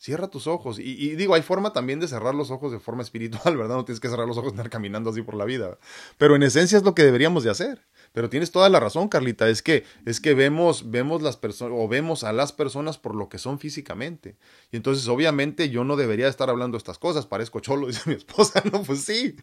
[0.00, 0.78] Cierra tus ojos.
[0.78, 3.76] Y, digo, hay forma también de cerrar los ojos de forma espiritual, ¿verdad?
[3.76, 5.76] No tienes que cerrar los ojos y andar caminando así por la vida.
[6.16, 7.86] Pero en esencia es lo que deberíamos de hacer.
[8.12, 9.46] Pero tienes toda la razón, Carlita.
[9.50, 13.28] Es que, es que vemos, vemos las personas, o vemos a las personas por lo
[13.28, 14.38] que son físicamente.
[14.72, 17.26] Y entonces, obviamente, yo no debería estar hablando estas cosas.
[17.26, 18.62] Parezco cholo, dice mi esposa.
[18.72, 19.36] No, pues sí.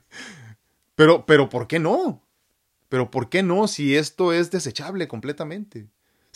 [0.95, 2.23] Pero, pero, ¿por qué no?
[2.89, 5.87] Pero, ¿por qué no si esto es desechable completamente?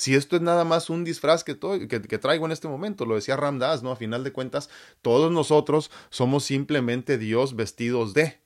[0.01, 3.37] Si esto es nada más un disfraz que, que, traigo en este momento, lo decía
[3.37, 3.91] Ramdas, ¿no?
[3.91, 4.67] A final de cuentas,
[5.03, 8.39] todos nosotros somos simplemente Dios vestidos de.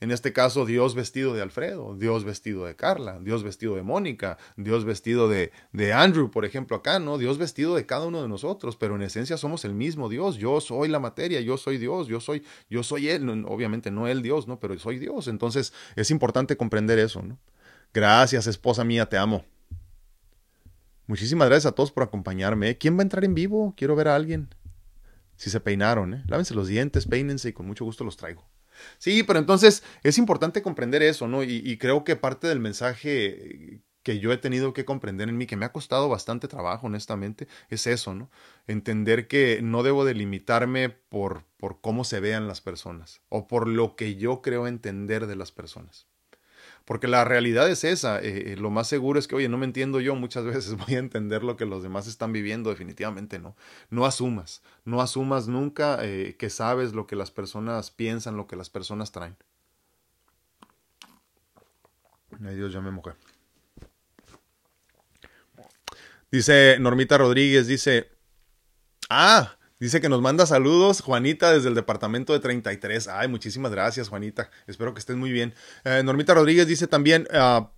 [0.00, 4.38] En este caso, Dios vestido de Alfredo, Dios vestido de Carla, Dios vestido de Mónica,
[4.56, 7.18] Dios vestido de, de Andrew, por ejemplo, acá, ¿no?
[7.18, 10.38] Dios vestido de cada uno de nosotros, pero en esencia somos el mismo Dios.
[10.38, 14.22] Yo soy la materia, yo soy Dios, yo soy, yo soy Él, obviamente no Él
[14.22, 14.58] Dios, ¿no?
[14.58, 15.28] Pero soy Dios.
[15.28, 17.38] Entonces es importante comprender eso, ¿no?
[17.92, 19.44] Gracias, esposa mía, te amo.
[21.10, 22.78] Muchísimas gracias a todos por acompañarme.
[22.78, 23.74] ¿Quién va a entrar en vivo?
[23.76, 24.48] Quiero ver a alguien.
[25.34, 26.22] Si se peinaron, ¿eh?
[26.28, 28.48] Lávense los dientes, peínense y con mucho gusto los traigo.
[28.98, 31.42] Sí, pero entonces es importante comprender eso, ¿no?
[31.42, 35.56] Y, creo que parte del mensaje que yo he tenido que comprender en mí, que
[35.56, 38.30] me ha costado bastante trabajo, honestamente, es eso, ¿no?
[38.68, 43.96] Entender que no debo delimitarme por, por cómo se vean las personas o por lo
[43.96, 46.06] que yo creo entender de las personas.
[46.90, 48.18] Porque la realidad es esa.
[48.18, 50.96] Eh, eh, lo más seguro es que, oye, no me entiendo yo, muchas veces voy
[50.96, 53.54] a entender lo que los demás están viviendo, definitivamente no.
[53.90, 58.56] No asumas, no asumas nunca eh, que sabes lo que las personas piensan, lo que
[58.56, 59.36] las personas traen.
[62.44, 63.12] Ay Dios, ya me mojé.
[66.32, 68.10] Dice Normita Rodríguez, dice,
[69.08, 73.08] ah, Dice que nos manda saludos, Juanita, desde el departamento de 33.
[73.08, 74.50] Ay, muchísimas gracias, Juanita.
[74.66, 75.54] Espero que estés muy bien.
[75.84, 77.72] Eh, Normita Rodríguez dice también, ah,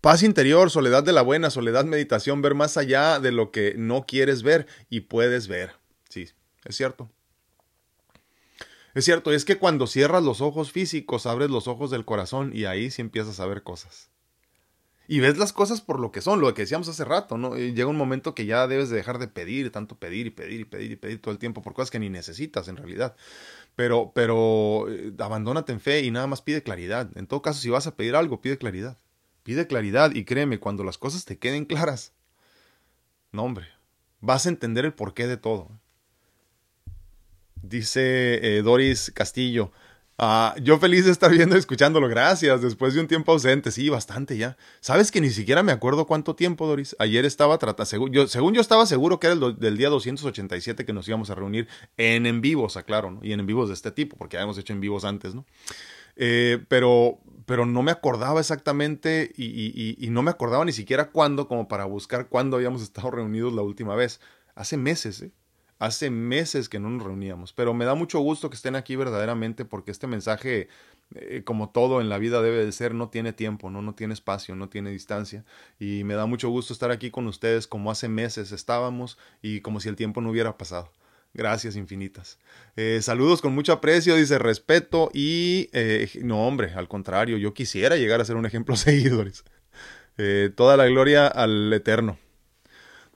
[0.00, 4.04] paz interior, soledad de la buena, soledad, meditación, ver más allá de lo que no
[4.04, 5.76] quieres ver y puedes ver.
[6.08, 6.26] Sí,
[6.64, 7.08] es cierto.
[8.94, 12.64] Es cierto, es que cuando cierras los ojos físicos, abres los ojos del corazón y
[12.64, 14.10] ahí sí empiezas a ver cosas.
[15.06, 17.56] Y ves las cosas por lo que son, lo que decíamos hace rato, ¿no?
[17.56, 20.64] Llega un momento que ya debes de dejar de pedir, tanto pedir y pedir y
[20.64, 23.14] pedir y pedir todo el tiempo por cosas que ni necesitas en realidad.
[23.76, 27.10] Pero, pero eh, abandónate en fe y nada más pide claridad.
[27.16, 28.96] En todo caso, si vas a pedir algo, pide claridad.
[29.42, 32.12] Pide claridad y créeme, cuando las cosas te queden claras,
[33.30, 33.66] no hombre,
[34.20, 35.70] vas a entender el porqué de todo.
[37.56, 39.70] Dice eh, Doris Castillo,
[40.16, 42.08] Ah, yo feliz de estar viendo y escuchándolo.
[42.08, 42.62] Gracias.
[42.62, 43.70] Después de un tiempo ausente.
[43.70, 44.56] Sí, bastante ya.
[44.80, 46.94] Sabes que ni siquiera me acuerdo cuánto tiempo, Doris.
[46.98, 47.86] Ayer estaba tratando.
[48.28, 51.68] Según yo, estaba seguro que era el del día 287 que nos íbamos a reunir
[51.96, 53.20] en en vivos, aclaro, ¿no?
[53.22, 55.44] Y en en vivos de este tipo, porque habíamos hecho en vivos antes, ¿no?
[56.16, 61.66] Eh, pero, pero no me acordaba exactamente y no me acordaba ni siquiera cuándo, como
[61.66, 64.20] para buscar cuándo habíamos estado reunidos la última vez.
[64.54, 65.32] Hace meses, ¿eh?
[65.78, 69.64] Hace meses que no nos reuníamos, pero me da mucho gusto que estén aquí verdaderamente
[69.64, 70.68] porque este mensaje,
[71.16, 73.82] eh, como todo en la vida debe de ser, no tiene tiempo, ¿no?
[73.82, 75.44] no tiene espacio, no tiene distancia.
[75.80, 79.80] Y me da mucho gusto estar aquí con ustedes como hace meses estábamos y como
[79.80, 80.92] si el tiempo no hubiera pasado.
[81.32, 82.38] Gracias infinitas.
[82.76, 85.68] Eh, saludos con mucho aprecio, dice respeto y...
[85.72, 89.44] Eh, no, hombre, al contrario, yo quisiera llegar a ser un ejemplo seguidores.
[90.54, 92.16] toda la gloria al Eterno.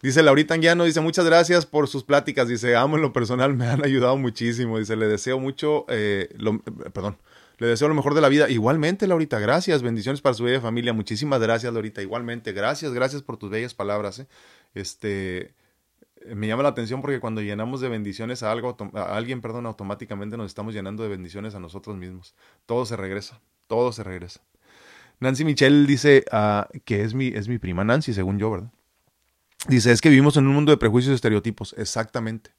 [0.00, 3.66] Dice Laurita Anguiano, dice muchas gracias por sus pláticas, dice amo en lo personal, me
[3.66, 7.18] han ayudado muchísimo, dice le deseo mucho, eh, eh, perdón,
[7.58, 8.48] le deseo lo mejor de la vida.
[8.48, 13.38] Igualmente, Laurita, gracias, bendiciones para su bella familia, muchísimas gracias, Laurita, igualmente, gracias, gracias por
[13.38, 14.20] tus bellas palabras.
[14.20, 14.26] Eh.
[14.74, 15.54] Este,
[16.26, 20.36] me llama la atención porque cuando llenamos de bendiciones a, algo, a alguien, perdón, automáticamente
[20.36, 22.36] nos estamos llenando de bendiciones a nosotros mismos.
[22.66, 24.42] Todo se regresa, todo se regresa.
[25.18, 28.70] Nancy Michelle dice uh, que es mi, es mi prima Nancy, según yo, ¿verdad?
[29.66, 31.74] Dice, es que vivimos en un mundo de prejuicios y estereotipos.
[31.78, 32.57] Exactamente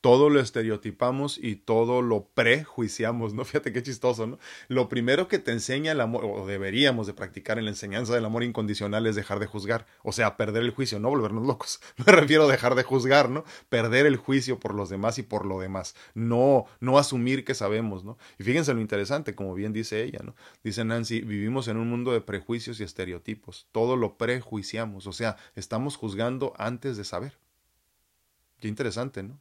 [0.00, 3.44] todo lo estereotipamos y todo lo prejuiciamos, ¿no?
[3.46, 4.38] Fíjate qué chistoso, ¿no?
[4.68, 8.24] Lo primero que te enseña el amor, o deberíamos de practicar en la enseñanza del
[8.24, 11.80] amor incondicional es dejar de juzgar, o sea, perder el juicio, no volvernos locos.
[12.06, 13.44] Me refiero a dejar de juzgar, ¿no?
[13.68, 15.94] Perder el juicio por los demás y por lo demás.
[16.14, 18.18] No, no asumir que sabemos, ¿no?
[18.38, 20.34] Y fíjense lo interesante, como bien dice ella, ¿no?
[20.62, 23.68] Dice Nancy, vivimos en un mundo de prejuicios y estereotipos.
[23.72, 27.38] Todo lo prejuiciamos, o sea, estamos juzgando antes de saber.
[28.60, 29.40] Qué interesante, ¿no?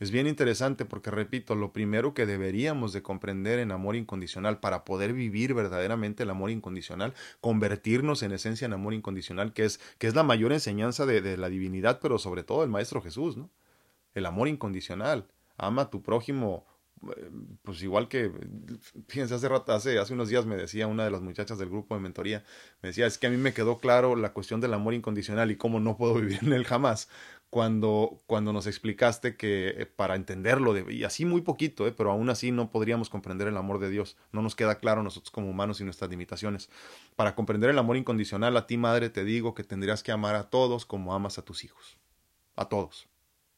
[0.00, 4.84] Es bien interesante porque, repito, lo primero que deberíamos de comprender en amor incondicional para
[4.84, 10.06] poder vivir verdaderamente el amor incondicional, convertirnos en esencia en amor incondicional, que es, que
[10.06, 13.50] es la mayor enseñanza de, la divinidad, pero sobre todo el Maestro Jesús, ¿no?
[14.14, 15.26] El amor incondicional.
[15.56, 16.64] Ama a tu prójimo
[17.16, 17.30] eh,
[17.62, 18.30] pues igual que,
[19.08, 21.94] fíjense, hace rato, hace, hace unos días me decía una de las muchachas del grupo
[21.94, 22.44] de mentoría,
[22.82, 25.56] me decía, es que a mí me quedó claro la cuestión del amor incondicional y
[25.56, 27.08] cómo no puedo vivir en él jamás
[27.50, 32.10] cuando, cuando nos explicaste que eh, para entenderlo, de, y así muy poquito, eh, pero
[32.10, 35.48] aún así no podríamos comprender el amor de Dios, no nos queda claro nosotros como
[35.48, 36.68] humanos y nuestras limitaciones.
[37.16, 40.50] Para comprender el amor incondicional, a ti madre te digo que tendrías que amar a
[40.50, 41.98] todos como amas a tus hijos,
[42.56, 43.08] a todos.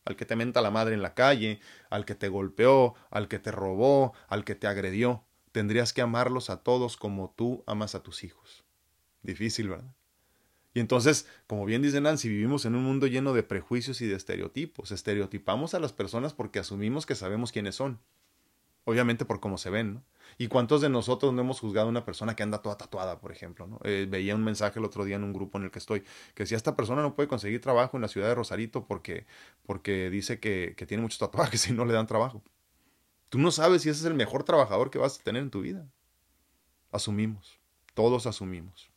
[0.05, 1.61] Al que te menta la madre en la calle,
[1.91, 6.49] al que te golpeó, al que te robó, al que te agredió, tendrías que amarlos
[6.49, 8.65] a todos como tú amas a tus hijos.
[9.23, 9.95] Difícil, ¿verdad?
[10.73, 14.15] Y entonces, como bien dice Nancy, vivimos en un mundo lleno de prejuicios y de
[14.15, 14.93] estereotipos.
[14.93, 17.99] Estereotipamos a las personas porque asumimos que sabemos quiénes son.
[18.85, 20.03] Obviamente por cómo se ven, ¿no?
[20.39, 23.33] ¿Y cuántos de nosotros no hemos juzgado a una persona que anda toda tatuada, por
[23.33, 23.81] ejemplo?
[23.85, 26.01] Eh, veía un mensaje el otro día en un grupo en el que estoy,
[26.35, 29.27] que decía, esta persona no puede conseguir trabajo en la ciudad de Rosarito porque,
[29.67, 32.43] porque dice que, que tiene muchos tatuajes y no le dan trabajo.
[33.29, 35.61] Tú no sabes si ese es el mejor trabajador que vas a tener en tu
[35.61, 35.87] vida.
[36.91, 37.59] Asumimos,
[37.95, 38.90] todos asumimos.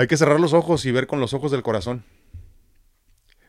[0.00, 2.04] Hay que cerrar los ojos y ver con los ojos del corazón.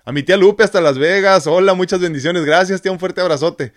[0.04, 1.47] A mi tía Lupe hasta Las Vegas.
[1.47, 2.43] Hola, muchas bendiciones.
[2.43, 2.91] Gracias, tía.
[2.91, 3.72] Un fuerte abrazote.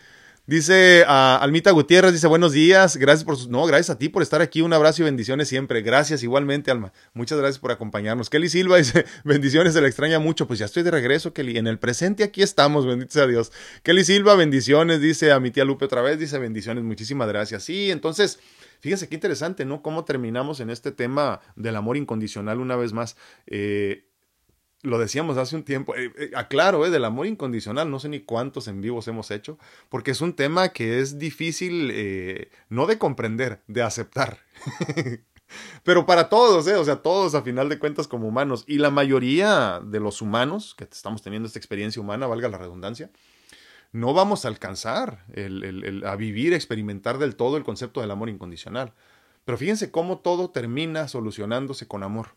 [0.45, 4.22] Dice a Almita Gutiérrez, dice buenos días, gracias por sus, no, gracias a ti por
[4.22, 8.29] estar aquí, un abrazo y bendiciones siempre, gracias igualmente Alma, muchas gracias por acompañarnos.
[8.29, 11.66] Kelly Silva dice, bendiciones, se le extraña mucho, pues ya estoy de regreso Kelly, en
[11.66, 13.53] el presente aquí estamos, bendito sea Dios.
[13.83, 17.62] Kelly Silva, bendiciones, dice a mi tía Lupe otra vez, dice bendiciones, muchísimas gracias.
[17.62, 18.39] Sí, entonces,
[18.81, 19.83] Fíjense qué interesante, ¿no?
[19.83, 23.16] Cómo terminamos en este tema del amor incondicional una vez más.
[23.47, 24.09] Eh,
[24.85, 28.20] lo decíamos hace un tiempo, eh, eh, aclaro, eh, del amor incondicional, no sé ni
[28.20, 29.59] cuántos en vivos hemos hecho,
[29.89, 34.39] porque es un tema que es difícil, no de comprender, de aceptar.
[35.85, 39.81] Pero para todos, o sea, todos a final de cuentas como humanos, y la mayoría
[39.83, 43.11] de los humanos que estamos teniendo esta experiencia humana, valga la redundancia,
[43.95, 45.24] no vamos a alcanzar
[46.05, 48.92] a vivir, experimentar del todo el concepto del amor incondicional.
[49.45, 52.34] Pero fíjense cómo todo termina solucionándose con amor.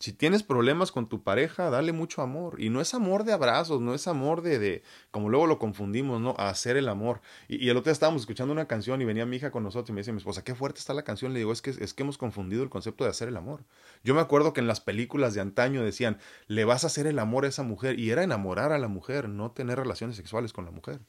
[0.00, 2.58] Si tienes problemas con tu pareja, dale mucho amor.
[2.58, 6.22] Y no es amor de abrazos, no es amor de, de como luego lo confundimos,
[6.22, 6.34] ¿no?
[6.38, 7.20] A hacer el amor.
[7.48, 9.92] Y, el otro día estábamos escuchando una canción y venía mi hija con nosotros y
[9.92, 11.34] me dice mi esposa, qué fuerte está la canción.
[11.34, 13.66] Le digo, es que, es que hemos confundido el concepto de hacer el amor.
[14.02, 17.18] Yo me acuerdo que en las películas de antaño decían, le vas a hacer el
[17.18, 17.98] amor a esa mujer.
[17.98, 21.00] Y era enamorar a la mujer, no tener relaciones sexuales con la mujer.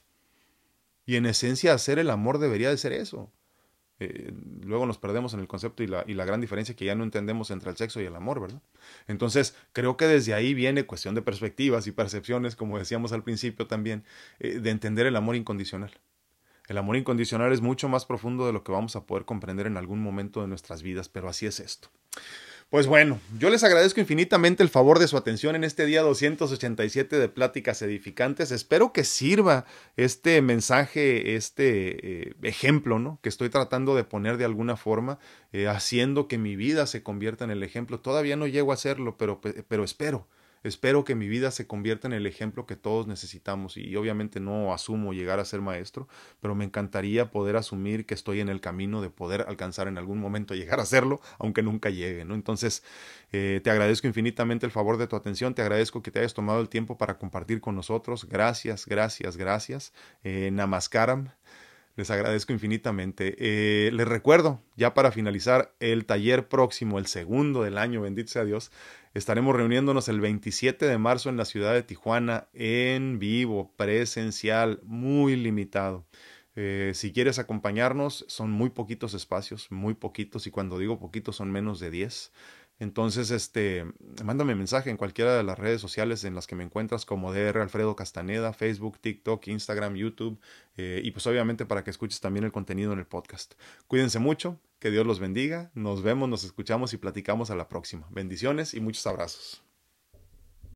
[1.06, 3.32] Y en esencia, hacer el amor debería de ser eso.
[4.04, 4.34] Eh,
[4.64, 7.70] luego nos perdemos en el concepto y la, gran diferencia que ya no entendemos entre
[7.70, 8.60] el sexo y el amor, ¿verdad?
[9.08, 13.68] Entonces, creo que desde ahí viene cuestión de perspectivas y percepciones, como decíamos al principio
[13.68, 14.04] también,
[14.40, 15.92] eh, de entender el amor incondicional.
[16.68, 19.78] El amor incondicional es mucho más profundo de lo que vamos a poder comprender en
[19.78, 21.90] algún momento de nuestras vidas, pero así es esto.
[22.72, 27.20] Pues bueno, yo les agradezco infinitamente el favor de su atención en este día 287
[27.20, 28.50] de Pláticas Edificantes.
[28.52, 29.66] Espero que sirva
[29.98, 33.20] este mensaje, este eh, ejemplo, ¿no?
[33.22, 35.20] Que estoy tratando de poner de alguna forma,
[35.52, 38.00] eh, haciendo que mi vida se convierta en el ejemplo.
[38.00, 40.30] Todavía no llego a hacerlo, pero, pero espero.
[40.64, 44.74] Espero que mi vida se convierta en el ejemplo que todos necesitamos y obviamente no
[44.74, 46.08] asumo llegar a ser maestro,
[46.40, 50.20] pero me encantaría poder asumir que estoy en el camino de poder alcanzar en algún
[50.20, 52.36] momento llegar a hacerlo, aunque nunca llegue, ¿no?
[52.36, 52.84] Entonces,
[53.32, 56.62] eh, te agradezco infinitamente el favor de tu atención, te agradezco que te hayas tomado
[56.62, 58.28] el tiempo para compartir con nosotros.
[58.30, 59.94] Gracias, gracias, gracias.
[60.24, 61.32] Eh, namaskaram.
[61.96, 63.36] Les agradezco infinitamente.
[63.38, 68.46] Eh, les recuerdo, ya para finalizar, el taller próximo, el segundo del año, bendito sea
[68.46, 68.72] Dios,
[69.14, 75.36] Estaremos reuniéndonos el 27 de marzo en la ciudad de Tijuana en vivo, presencial, muy
[75.36, 76.06] limitado.
[76.56, 81.52] Eh, si quieres acompañarnos, son muy poquitos espacios, muy poquitos, y cuando digo poquitos son
[81.52, 82.32] menos de 10.
[82.82, 83.86] Entonces, este,
[84.26, 87.62] mándame mensaje en cualquiera de las redes sociales en las que me encuentras como DR
[87.62, 90.40] Alfredo Castaneda, Facebook, TikTok, Instagram, YouTube
[90.78, 93.54] eh, y pues obviamente para que escuches también el contenido en el podcast.
[93.86, 98.08] Cuídense mucho, que Dios los bendiga, nos vemos, nos escuchamos y platicamos a la próxima.
[98.10, 99.71] Bendiciones y muchos abrazos.